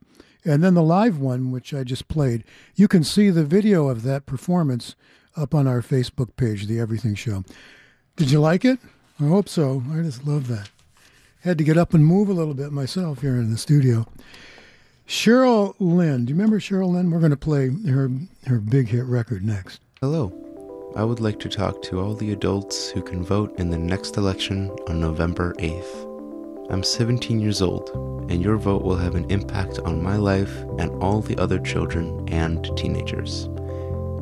and 0.43 0.63
then 0.63 0.73
the 0.73 0.81
live 0.81 1.19
one, 1.19 1.51
which 1.51 1.76
I 1.76 1.84
just 1.84 2.07
played. 2.07 2.43
You 2.73 2.88
can 2.88 3.03
see 3.03 3.30
the 3.30 3.45
video 3.45 3.88
of 3.88 4.01
that 4.01 4.26
performance 4.26 4.95
up 5.38 5.53
on 5.53 5.67
our 5.67 5.84
Facebook 5.84 6.35
page, 6.35 6.65
The 6.65 6.80
Everything 6.80 7.13
Show. 7.13 7.43
Did 8.15 8.31
you 8.31 8.39
like 8.39 8.65
it? 8.65 8.80
I 9.19 9.27
hope 9.27 9.47
so. 9.47 9.84
I 9.91 10.01
just 10.01 10.26
love 10.26 10.47
that. 10.47 10.71
Had 11.41 11.59
to 11.59 11.63
get 11.63 11.77
up 11.77 11.93
and 11.93 12.03
move 12.03 12.30
a 12.30 12.34
little 12.34 12.55
bit 12.55 12.71
myself 12.71 13.21
here 13.21 13.35
in 13.35 13.51
the 13.51 13.59
studio. 13.59 14.07
Cheryl 15.10 15.73
Lynn. 15.80 16.26
Do 16.26 16.30
you 16.30 16.36
remember 16.36 16.60
Cheryl 16.60 16.91
Lynn? 16.91 17.10
We're 17.10 17.18
going 17.18 17.31
to 17.31 17.36
play 17.36 17.72
her 17.88 18.11
her 18.45 18.60
big 18.60 18.90
hit 18.90 19.06
record 19.06 19.44
next. 19.44 19.81
Hello. 20.02 20.31
I 20.95 21.03
would 21.03 21.19
like 21.19 21.40
to 21.40 21.49
talk 21.49 21.81
to 21.84 21.99
all 21.99 22.14
the 22.14 22.31
adults 22.31 22.91
who 22.91 23.02
can 23.02 23.26
vote 23.26 23.57
in 23.57 23.72
the 23.72 23.77
next 23.77 24.18
election 24.18 24.69
on 24.88 24.99
November 24.99 25.56
8th. 25.57 26.69
I'm 26.72 26.84
17 26.84 27.40
years 27.40 27.60
old, 27.60 27.90
and 28.30 28.44
your 28.44 28.57
vote 28.57 28.84
will 28.84 28.98
have 28.98 29.15
an 29.15 29.26
impact 29.31 29.80
on 29.80 30.03
my 30.03 30.15
life 30.15 30.56
and 30.77 30.91
all 31.02 31.22
the 31.22 31.40
other 31.40 31.57
children 31.57 32.30
and 32.30 32.69
teenagers. 32.77 33.49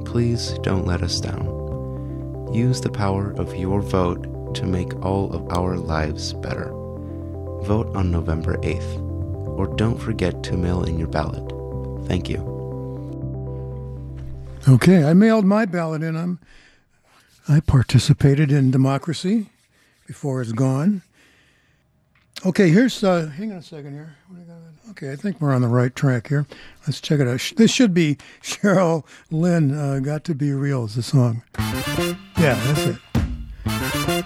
Please 0.06 0.58
don't 0.64 0.88
let 0.88 1.02
us 1.02 1.20
down. 1.20 2.50
Use 2.54 2.80
the 2.80 2.90
power 2.90 3.32
of 3.32 3.54
your 3.58 3.82
vote 3.82 4.56
to 4.56 4.66
make 4.66 5.04
all 5.04 5.34
of 5.34 5.50
our 5.50 5.76
lives 5.76 6.32
better. 6.32 6.72
Vote 7.64 7.94
on 7.94 8.10
November 8.10 8.56
8th, 8.60 9.07
or 9.58 9.68
don't 9.76 9.98
forget 9.98 10.44
to 10.44 10.56
mail 10.56 10.84
in 10.84 10.98
your 10.98 11.08
ballot. 11.08 11.44
Thank 12.08 12.30
you. 12.30 12.56
Okay, 14.68 15.04
I 15.04 15.14
mailed 15.14 15.46
my 15.46 15.66
ballot 15.66 16.04
in. 16.04 16.16
I'm, 16.16 16.40
I 17.48 17.60
participated 17.62 18.52
in 18.52 18.70
democracy 18.70 19.48
before 20.06 20.42
it's 20.42 20.52
gone. 20.52 21.02
Okay, 22.46 22.70
here's. 22.70 23.04
Uh, 23.04 23.28
hang 23.28 23.52
on 23.52 23.58
a 23.58 23.64
second 23.64 23.94
here. 23.94 24.16
Okay, 24.92 25.12
I 25.12 25.16
think 25.16 25.42
we're 25.42 25.54
on 25.54 25.62
the 25.62 25.68
right 25.68 25.96
track 25.96 26.28
here. 26.28 26.46
Let's 26.86 27.02
check 27.02 27.20
it 27.20 27.28
out. 27.28 27.54
This 27.58 27.72
should 27.72 27.94
be 27.94 28.16
Cheryl 28.42 29.06
Lynn. 29.32 29.74
Uh, 29.74 30.00
Got 30.00 30.24
to 30.26 30.36
be 30.36 30.52
real 30.52 30.86
is 30.86 30.96
the 30.96 31.04
song. 31.04 31.44
Yeah, 32.38 32.56
that's 32.66 32.98
it. 33.66 34.26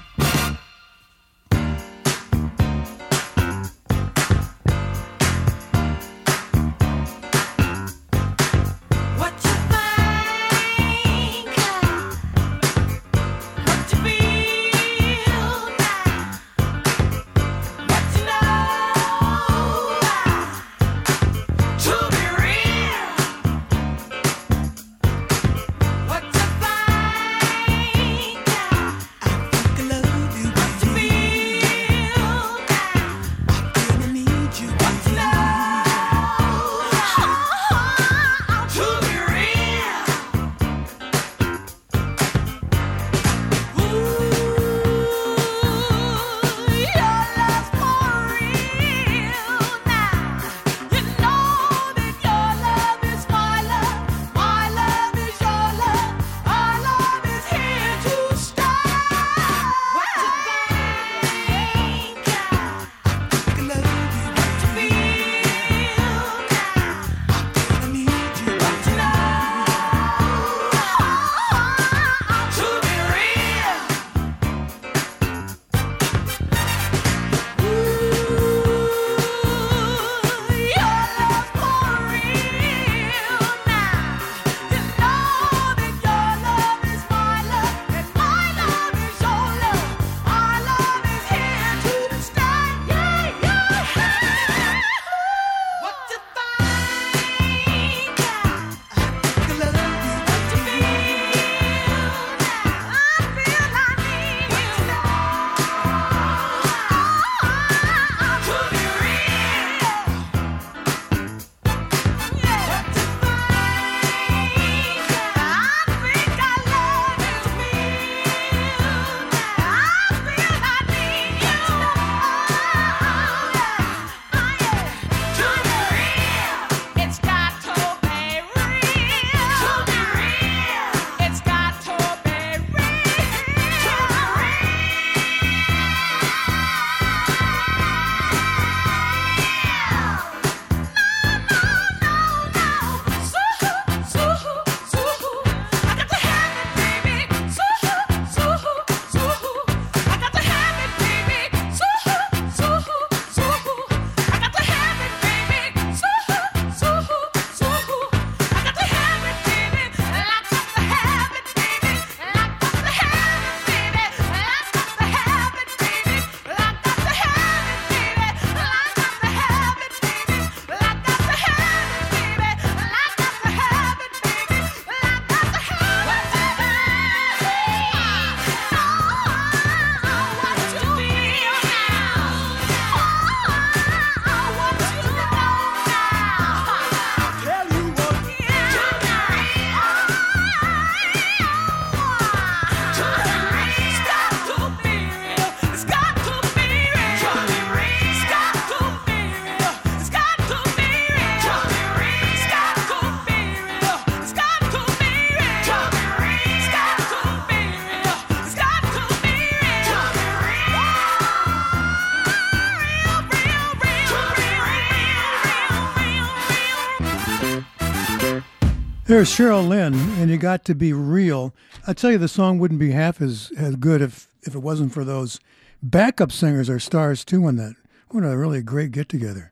There's 219.11 219.29
Cheryl 219.29 219.67
Lynn, 219.67 219.93
and 219.93 220.31
you 220.31 220.38
got 220.38 220.63
to 220.63 220.73
be 220.73 220.93
real. 220.93 221.53
I 221.85 221.91
tell 221.91 222.11
you, 222.11 222.17
the 222.17 222.29
song 222.29 222.59
wouldn't 222.59 222.79
be 222.79 222.91
half 222.91 223.21
as, 223.21 223.51
as 223.57 223.75
good 223.75 224.01
if, 224.01 224.29
if 224.43 224.55
it 224.55 224.59
wasn't 224.59 224.93
for 224.93 225.03
those 225.03 225.38
backup 225.83 226.31
singers 226.31 226.69
or 226.69 226.79
stars 226.79 227.25
too 227.25 227.43
on 227.43 227.57
that. 227.57 227.75
What 228.11 228.23
a 228.23 228.38
really 228.38 228.61
great 228.61 228.93
get 228.93 229.09
together 229.09 229.51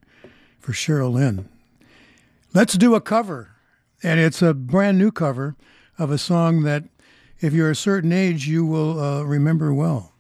for 0.61 0.72
Cheryl 0.72 1.11
Lynn. 1.11 1.49
Let's 2.53 2.76
do 2.76 2.95
a 2.95 3.02
cover, 3.02 3.49
and 4.02 4.18
it's 4.18 4.41
a 4.41 4.53
brand 4.53 4.98
new 4.98 5.11
cover 5.11 5.57
of 5.98 6.10
a 6.10 6.18
song 6.18 6.64
that, 6.64 6.86
if 7.41 7.52
you're 7.52 7.69
a 7.69 7.76
certain 7.76 8.14
age, 8.14 8.48
you 8.48 8.65
will 8.65 8.98
uh, 8.98 9.23
remember 9.23 9.73
well. 9.73 10.14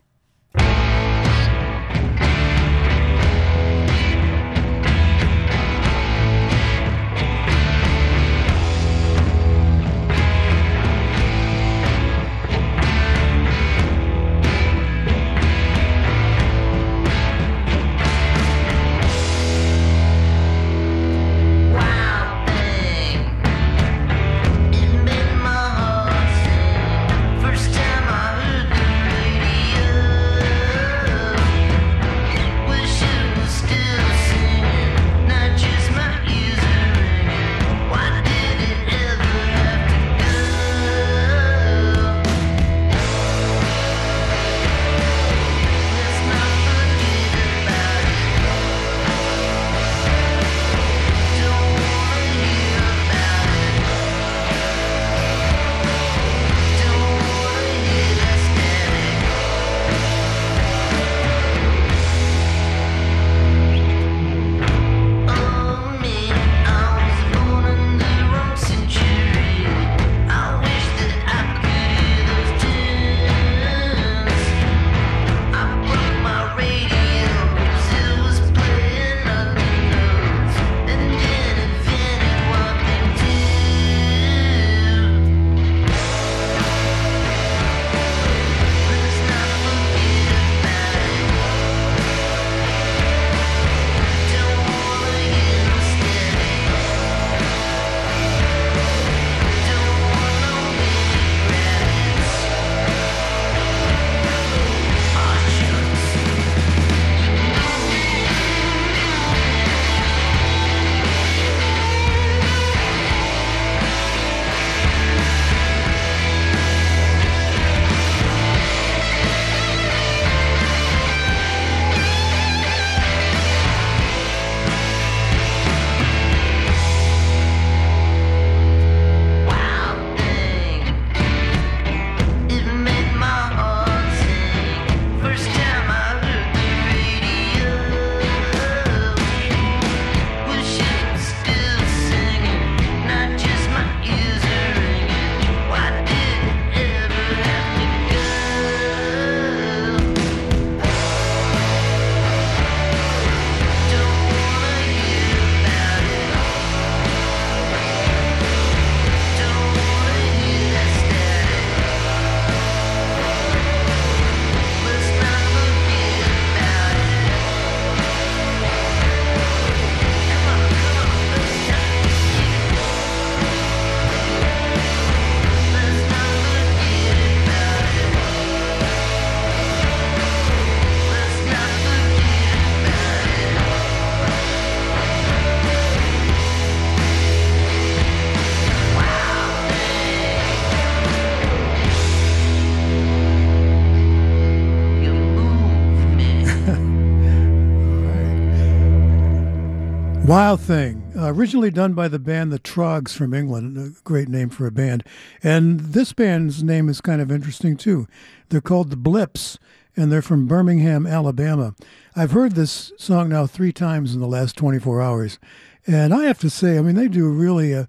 Wild 200.29 200.61
Thing, 200.61 201.11
uh, 201.17 201.33
originally 201.33 201.71
done 201.71 201.93
by 201.93 202.07
the 202.07 202.19
band 202.19 202.51
The 202.51 202.59
Troggs 202.59 203.15
from 203.15 203.33
England, 203.33 203.75
a 203.79 203.99
great 204.03 204.29
name 204.29 204.49
for 204.49 204.67
a 204.67 204.71
band. 204.71 205.03
And 205.41 205.79
this 205.79 206.13
band's 206.13 206.61
name 206.61 206.87
is 206.87 207.01
kind 207.01 207.19
of 207.19 207.31
interesting 207.31 207.75
too. 207.75 208.07
They're 208.49 208.61
called 208.61 208.91
The 208.91 208.95
Blips, 208.95 209.57
and 209.97 210.11
they're 210.11 210.21
from 210.21 210.45
Birmingham, 210.45 211.07
Alabama. 211.07 211.73
I've 212.15 212.29
heard 212.29 212.51
this 212.51 212.91
song 212.99 213.29
now 213.29 213.47
three 213.47 213.73
times 213.73 214.13
in 214.13 214.21
the 214.21 214.27
last 214.27 214.55
24 214.55 215.01
hours. 215.01 215.39
And 215.87 216.13
I 216.13 216.25
have 216.25 216.37
to 216.41 216.49
say, 216.51 216.77
I 216.77 216.83
mean, 216.83 216.93
they 216.93 217.07
do 217.07 217.27
really 217.27 217.73
a, 217.73 217.87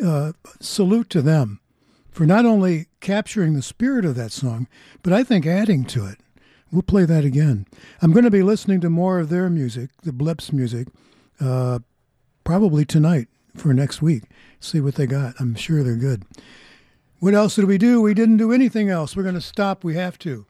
a 0.00 0.34
salute 0.60 1.10
to 1.10 1.22
them 1.22 1.58
for 2.12 2.24
not 2.24 2.46
only 2.46 2.86
capturing 3.00 3.54
the 3.54 3.62
spirit 3.62 4.04
of 4.04 4.14
that 4.14 4.30
song, 4.30 4.68
but 5.02 5.12
I 5.12 5.24
think 5.24 5.44
adding 5.44 5.84
to 5.86 6.06
it. 6.06 6.18
We'll 6.70 6.82
play 6.82 7.04
that 7.04 7.24
again. 7.24 7.66
I'm 8.00 8.12
going 8.12 8.24
to 8.24 8.30
be 8.30 8.44
listening 8.44 8.80
to 8.82 8.90
more 8.90 9.18
of 9.18 9.28
their 9.28 9.50
music, 9.50 9.90
the 10.04 10.12
Blips 10.12 10.52
music, 10.52 10.86
uh, 11.40 11.80
probably 12.44 12.84
tonight 12.84 13.28
for 13.56 13.72
next 13.74 14.02
week. 14.02 14.24
See 14.60 14.80
what 14.80 14.94
they 14.94 15.06
got. 15.06 15.34
I'm 15.40 15.54
sure 15.54 15.82
they're 15.82 15.96
good. 15.96 16.24
What 17.18 17.34
else 17.34 17.56
did 17.56 17.66
we 17.66 17.78
do? 17.78 18.00
We 18.00 18.14
didn't 18.14 18.38
do 18.38 18.52
anything 18.52 18.88
else. 18.88 19.16
We're 19.16 19.22
going 19.22 19.34
to 19.34 19.40
stop. 19.40 19.84
We 19.84 19.94
have 19.94 20.18
to. 20.20 20.46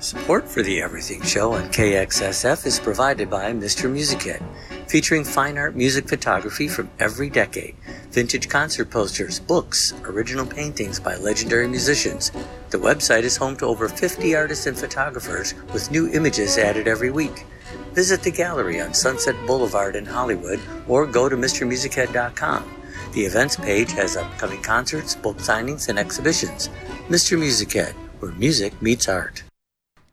Support 0.00 0.48
for 0.48 0.62
the 0.62 0.80
Everything 0.80 1.22
Show 1.22 1.54
on 1.54 1.70
KXSF 1.70 2.64
is 2.66 2.78
provided 2.78 3.28
by 3.28 3.52
Mr. 3.52 3.90
Music 3.90 4.22
Head, 4.22 4.42
featuring 4.86 5.24
fine 5.24 5.58
art 5.58 5.74
music 5.74 6.06
photography 6.06 6.68
from 6.68 6.88
every 7.00 7.28
decade, 7.28 7.74
vintage 8.12 8.48
concert 8.48 8.92
posters, 8.92 9.40
books, 9.40 9.92
original 10.04 10.46
paintings 10.46 11.00
by 11.00 11.16
legendary 11.16 11.66
musicians. 11.66 12.30
The 12.70 12.78
website 12.78 13.24
is 13.24 13.36
home 13.36 13.56
to 13.56 13.66
over 13.66 13.88
50 13.88 14.36
artists 14.36 14.66
and 14.66 14.78
photographers 14.78 15.54
with 15.72 15.90
new 15.90 16.08
images 16.12 16.58
added 16.58 16.86
every 16.86 17.10
week. 17.10 17.44
Visit 17.92 18.22
the 18.22 18.30
gallery 18.30 18.80
on 18.80 18.94
Sunset 18.94 19.34
Boulevard 19.48 19.96
in 19.96 20.06
Hollywood 20.06 20.60
or 20.86 21.06
go 21.06 21.28
to 21.28 21.36
MrMusicHead.com. 21.36 22.72
The 23.14 23.22
events 23.22 23.56
page 23.56 23.90
has 23.92 24.16
upcoming 24.16 24.62
concerts, 24.62 25.16
book 25.16 25.38
signings, 25.38 25.88
and 25.88 25.98
exhibitions. 25.98 26.70
Mr. 27.08 27.36
Music 27.36 27.72
Head, 27.72 27.94
where 28.20 28.30
music 28.32 28.80
meets 28.80 29.08
art. 29.08 29.42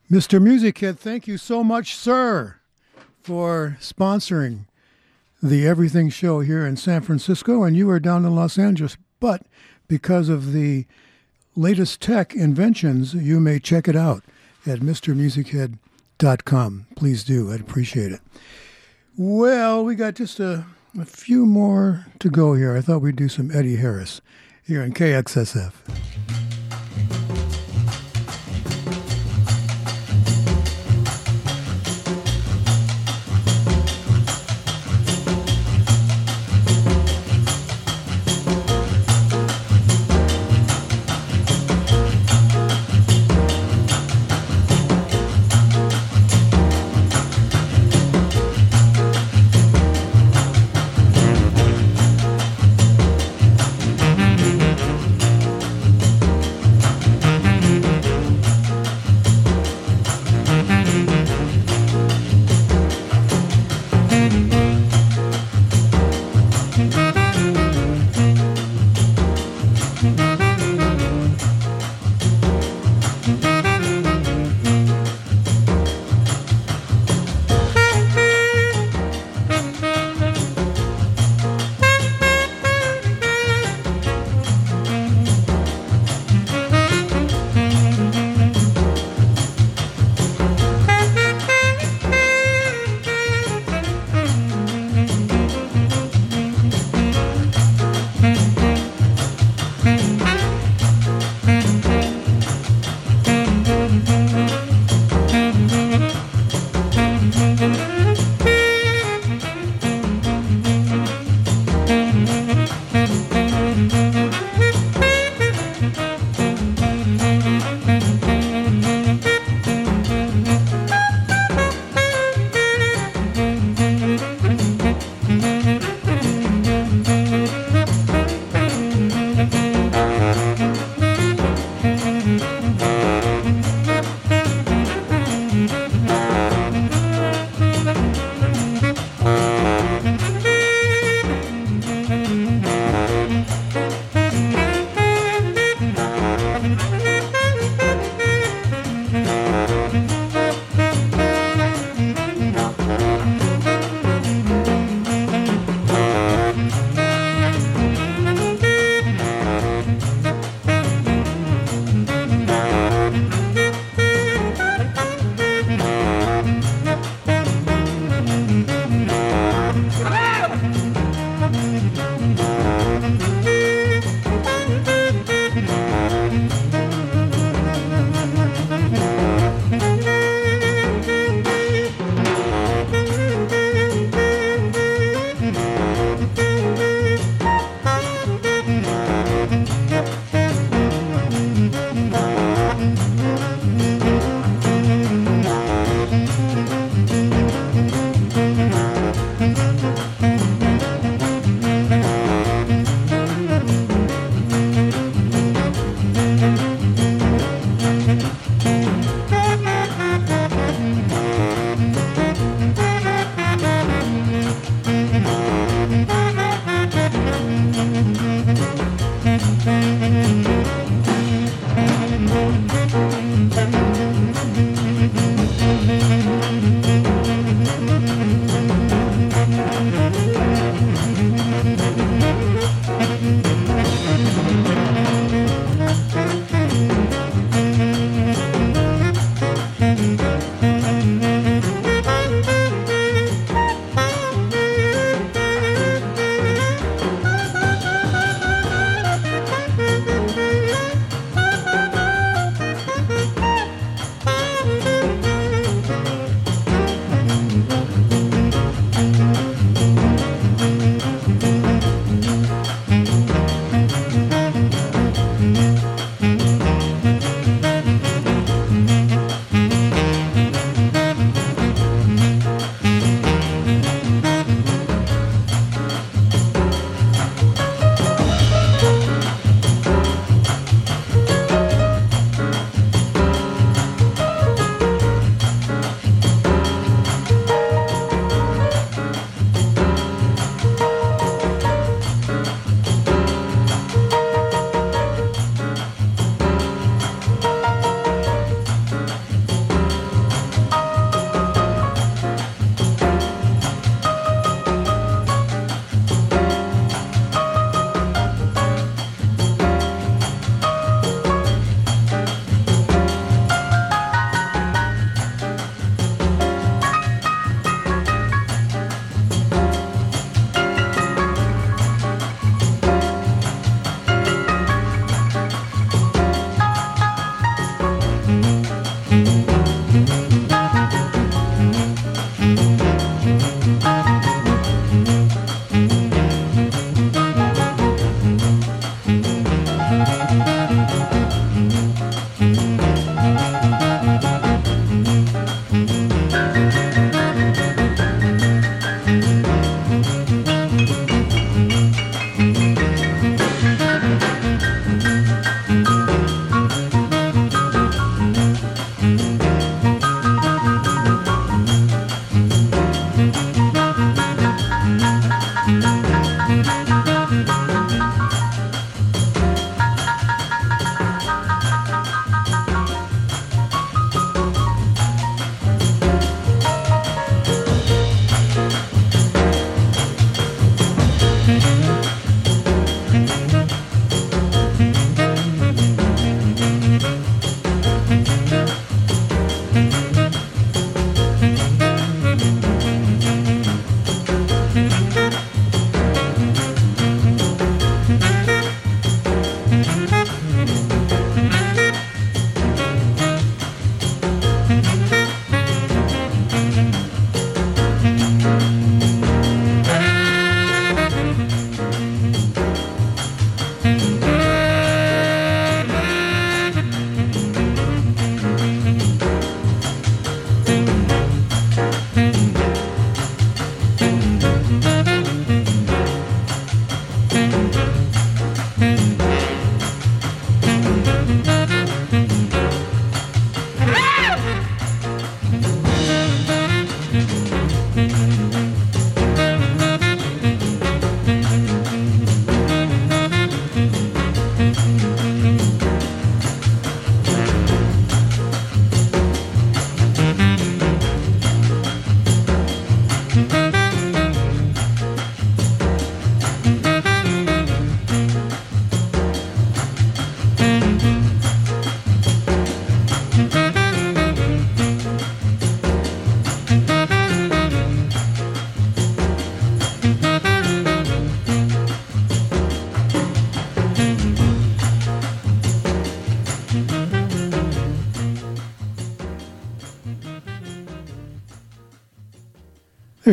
Mr. 0.09 0.39
Music 0.39 0.77
Head, 0.77 0.99
thank 0.99 1.27
you 1.27 1.37
so 1.37 1.63
much, 1.63 1.95
sir, 1.95 2.57
for 3.23 3.77
sponsoring 3.81 4.65
the 5.41 5.67
Everything 5.67 6.09
Show 6.09 6.41
here 6.41 6.63
in 6.65 6.77
San 6.77 7.01
Francisco, 7.01 7.63
and 7.63 7.75
you 7.75 7.89
are 7.89 7.99
down 7.99 8.23
in 8.23 8.35
Los 8.35 8.59
Angeles 8.59 8.97
But 9.19 9.41
because 9.87 10.29
of 10.29 10.53
the 10.53 10.85
latest 11.55 12.01
tech 12.01 12.35
inventions, 12.35 13.15
you 13.15 13.39
may 13.39 13.59
check 13.59 13.87
it 13.87 13.95
out 13.95 14.23
at 14.67 14.79
MrMusicHead.com. 14.79 16.87
Please 16.95 17.23
do. 17.23 17.51
I'd 17.51 17.61
appreciate 17.61 18.11
it. 18.11 18.21
Well, 19.17 19.83
we 19.83 19.95
got 19.95 20.13
just 20.15 20.39
a, 20.39 20.65
a 20.99 21.05
few 21.05 21.47
more 21.47 22.05
to 22.19 22.29
go 22.29 22.53
here. 22.53 22.77
I 22.77 22.81
thought 22.81 23.01
we'd 23.01 23.15
do 23.15 23.29
some 23.29 23.49
Eddie 23.49 23.77
Harris 23.77 24.21
here 24.63 24.83
in 24.83 24.93
KXSF. 24.93 26.44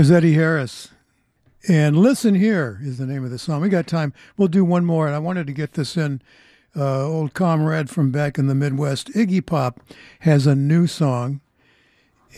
There's 0.03 0.11
Eddie 0.11 0.35
Harris. 0.35 0.89
And 1.69 1.97
Listen 1.97 2.35
Here 2.35 2.81
is 2.83 2.99
the 2.99 3.07
name 3.07 3.25
of 3.25 3.31
the 3.31 3.39
song. 3.39 3.61
We 3.61 3.69
got 3.69 3.87
time. 3.87 4.13
We'll 4.37 4.49
do 4.49 4.65
one 4.65 4.85
more. 4.85 5.07
And 5.07 5.15
I 5.15 5.21
wanted 5.21 5.47
to 5.47 5.53
get 5.53 5.75
this 5.75 5.97
in. 5.97 6.21
Uh, 6.75 7.07
old 7.07 7.35
comrade 7.35 7.89
from 7.89 8.11
back 8.11 8.37
in 8.37 8.49
the 8.49 8.55
Midwest, 8.57 9.11
Iggy 9.11 9.47
Pop, 9.47 9.79
has 10.23 10.45
a 10.45 10.57
new 10.57 10.89
song. 10.89 11.41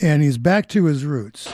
And 0.03 0.23
he's 0.23 0.37
back 0.37 0.69
to 0.69 0.85
his 0.85 1.07
roots. 1.07 1.54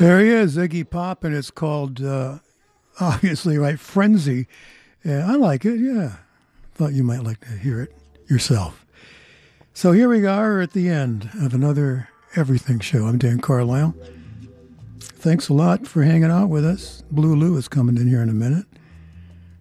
There 0.00 0.18
he 0.18 0.30
is, 0.30 0.56
Iggy 0.56 0.88
Pop, 0.88 1.24
and 1.24 1.34
it's 1.34 1.50
called, 1.50 2.02
uh, 2.02 2.38
obviously, 3.00 3.58
right, 3.58 3.78
Frenzy. 3.78 4.46
Yeah, 5.04 5.30
I 5.30 5.34
like 5.34 5.66
it, 5.66 5.78
yeah. 5.78 6.16
Thought 6.72 6.94
you 6.94 7.04
might 7.04 7.22
like 7.22 7.40
to 7.40 7.50
hear 7.50 7.82
it 7.82 7.92
yourself. 8.26 8.86
So 9.74 9.92
here 9.92 10.08
we 10.08 10.24
are 10.24 10.62
at 10.62 10.72
the 10.72 10.88
end 10.88 11.28
of 11.42 11.52
another 11.52 12.08
Everything 12.34 12.80
Show. 12.80 13.04
I'm 13.04 13.18
Dan 13.18 13.40
Carlisle. 13.40 13.94
Thanks 15.00 15.50
a 15.50 15.52
lot 15.52 15.86
for 15.86 16.02
hanging 16.02 16.30
out 16.30 16.48
with 16.48 16.64
us. 16.64 17.02
Blue 17.10 17.36
Lou 17.36 17.58
is 17.58 17.68
coming 17.68 17.98
in 17.98 18.08
here 18.08 18.22
in 18.22 18.30
a 18.30 18.32
minute. 18.32 18.64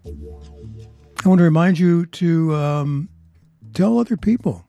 I 0.06 1.28
want 1.28 1.40
to 1.40 1.44
remind 1.44 1.80
you 1.80 2.06
to 2.06 2.56
um, 2.56 3.10
tell 3.74 4.00
other 4.00 4.16
people 4.16 4.66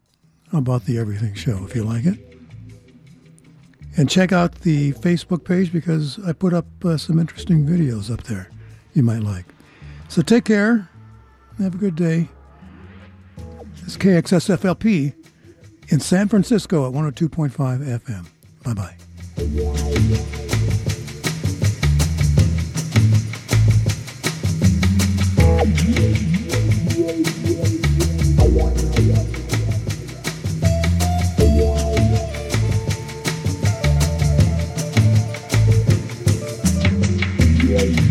about 0.53 0.87
the 0.87 0.99
Everything 0.99 1.35
Show 1.35 1.65
if 1.65 1.77
you 1.77 1.85
like 1.85 2.07
it. 2.07 2.30
And 3.97 4.09
check 4.09 4.33
out 4.33 4.61
the 4.61 4.93
Facebook 4.93 5.45
page 5.45 5.73
because 5.73 6.19
I 6.25 6.33
put 6.33 6.55
up 6.55 6.67
uh, 6.85 6.97
some 6.97 7.19
interesting 7.19 7.67
videos 7.67 8.11
up 8.11 8.23
there 8.25 8.49
you 8.95 9.03
might 9.03 9.23
like. 9.23 9.45
So 10.09 10.23
take 10.23 10.45
care. 10.45 10.89
Have 11.59 11.75
a 11.75 11.79
good 11.79 11.97
day. 11.97 12.29
It's 13.85 13.97
KXSFLP 13.97 15.15
in 15.89 16.01
San 16.01 16.29
Francisco 16.29 16.87
at 16.87 16.95
102.5 16.95 17.51
FM. 18.01 18.27
Bye 18.65 18.75
bye. 18.75 18.97
Yeah. 25.63 26.37
Dios. 37.71 38.10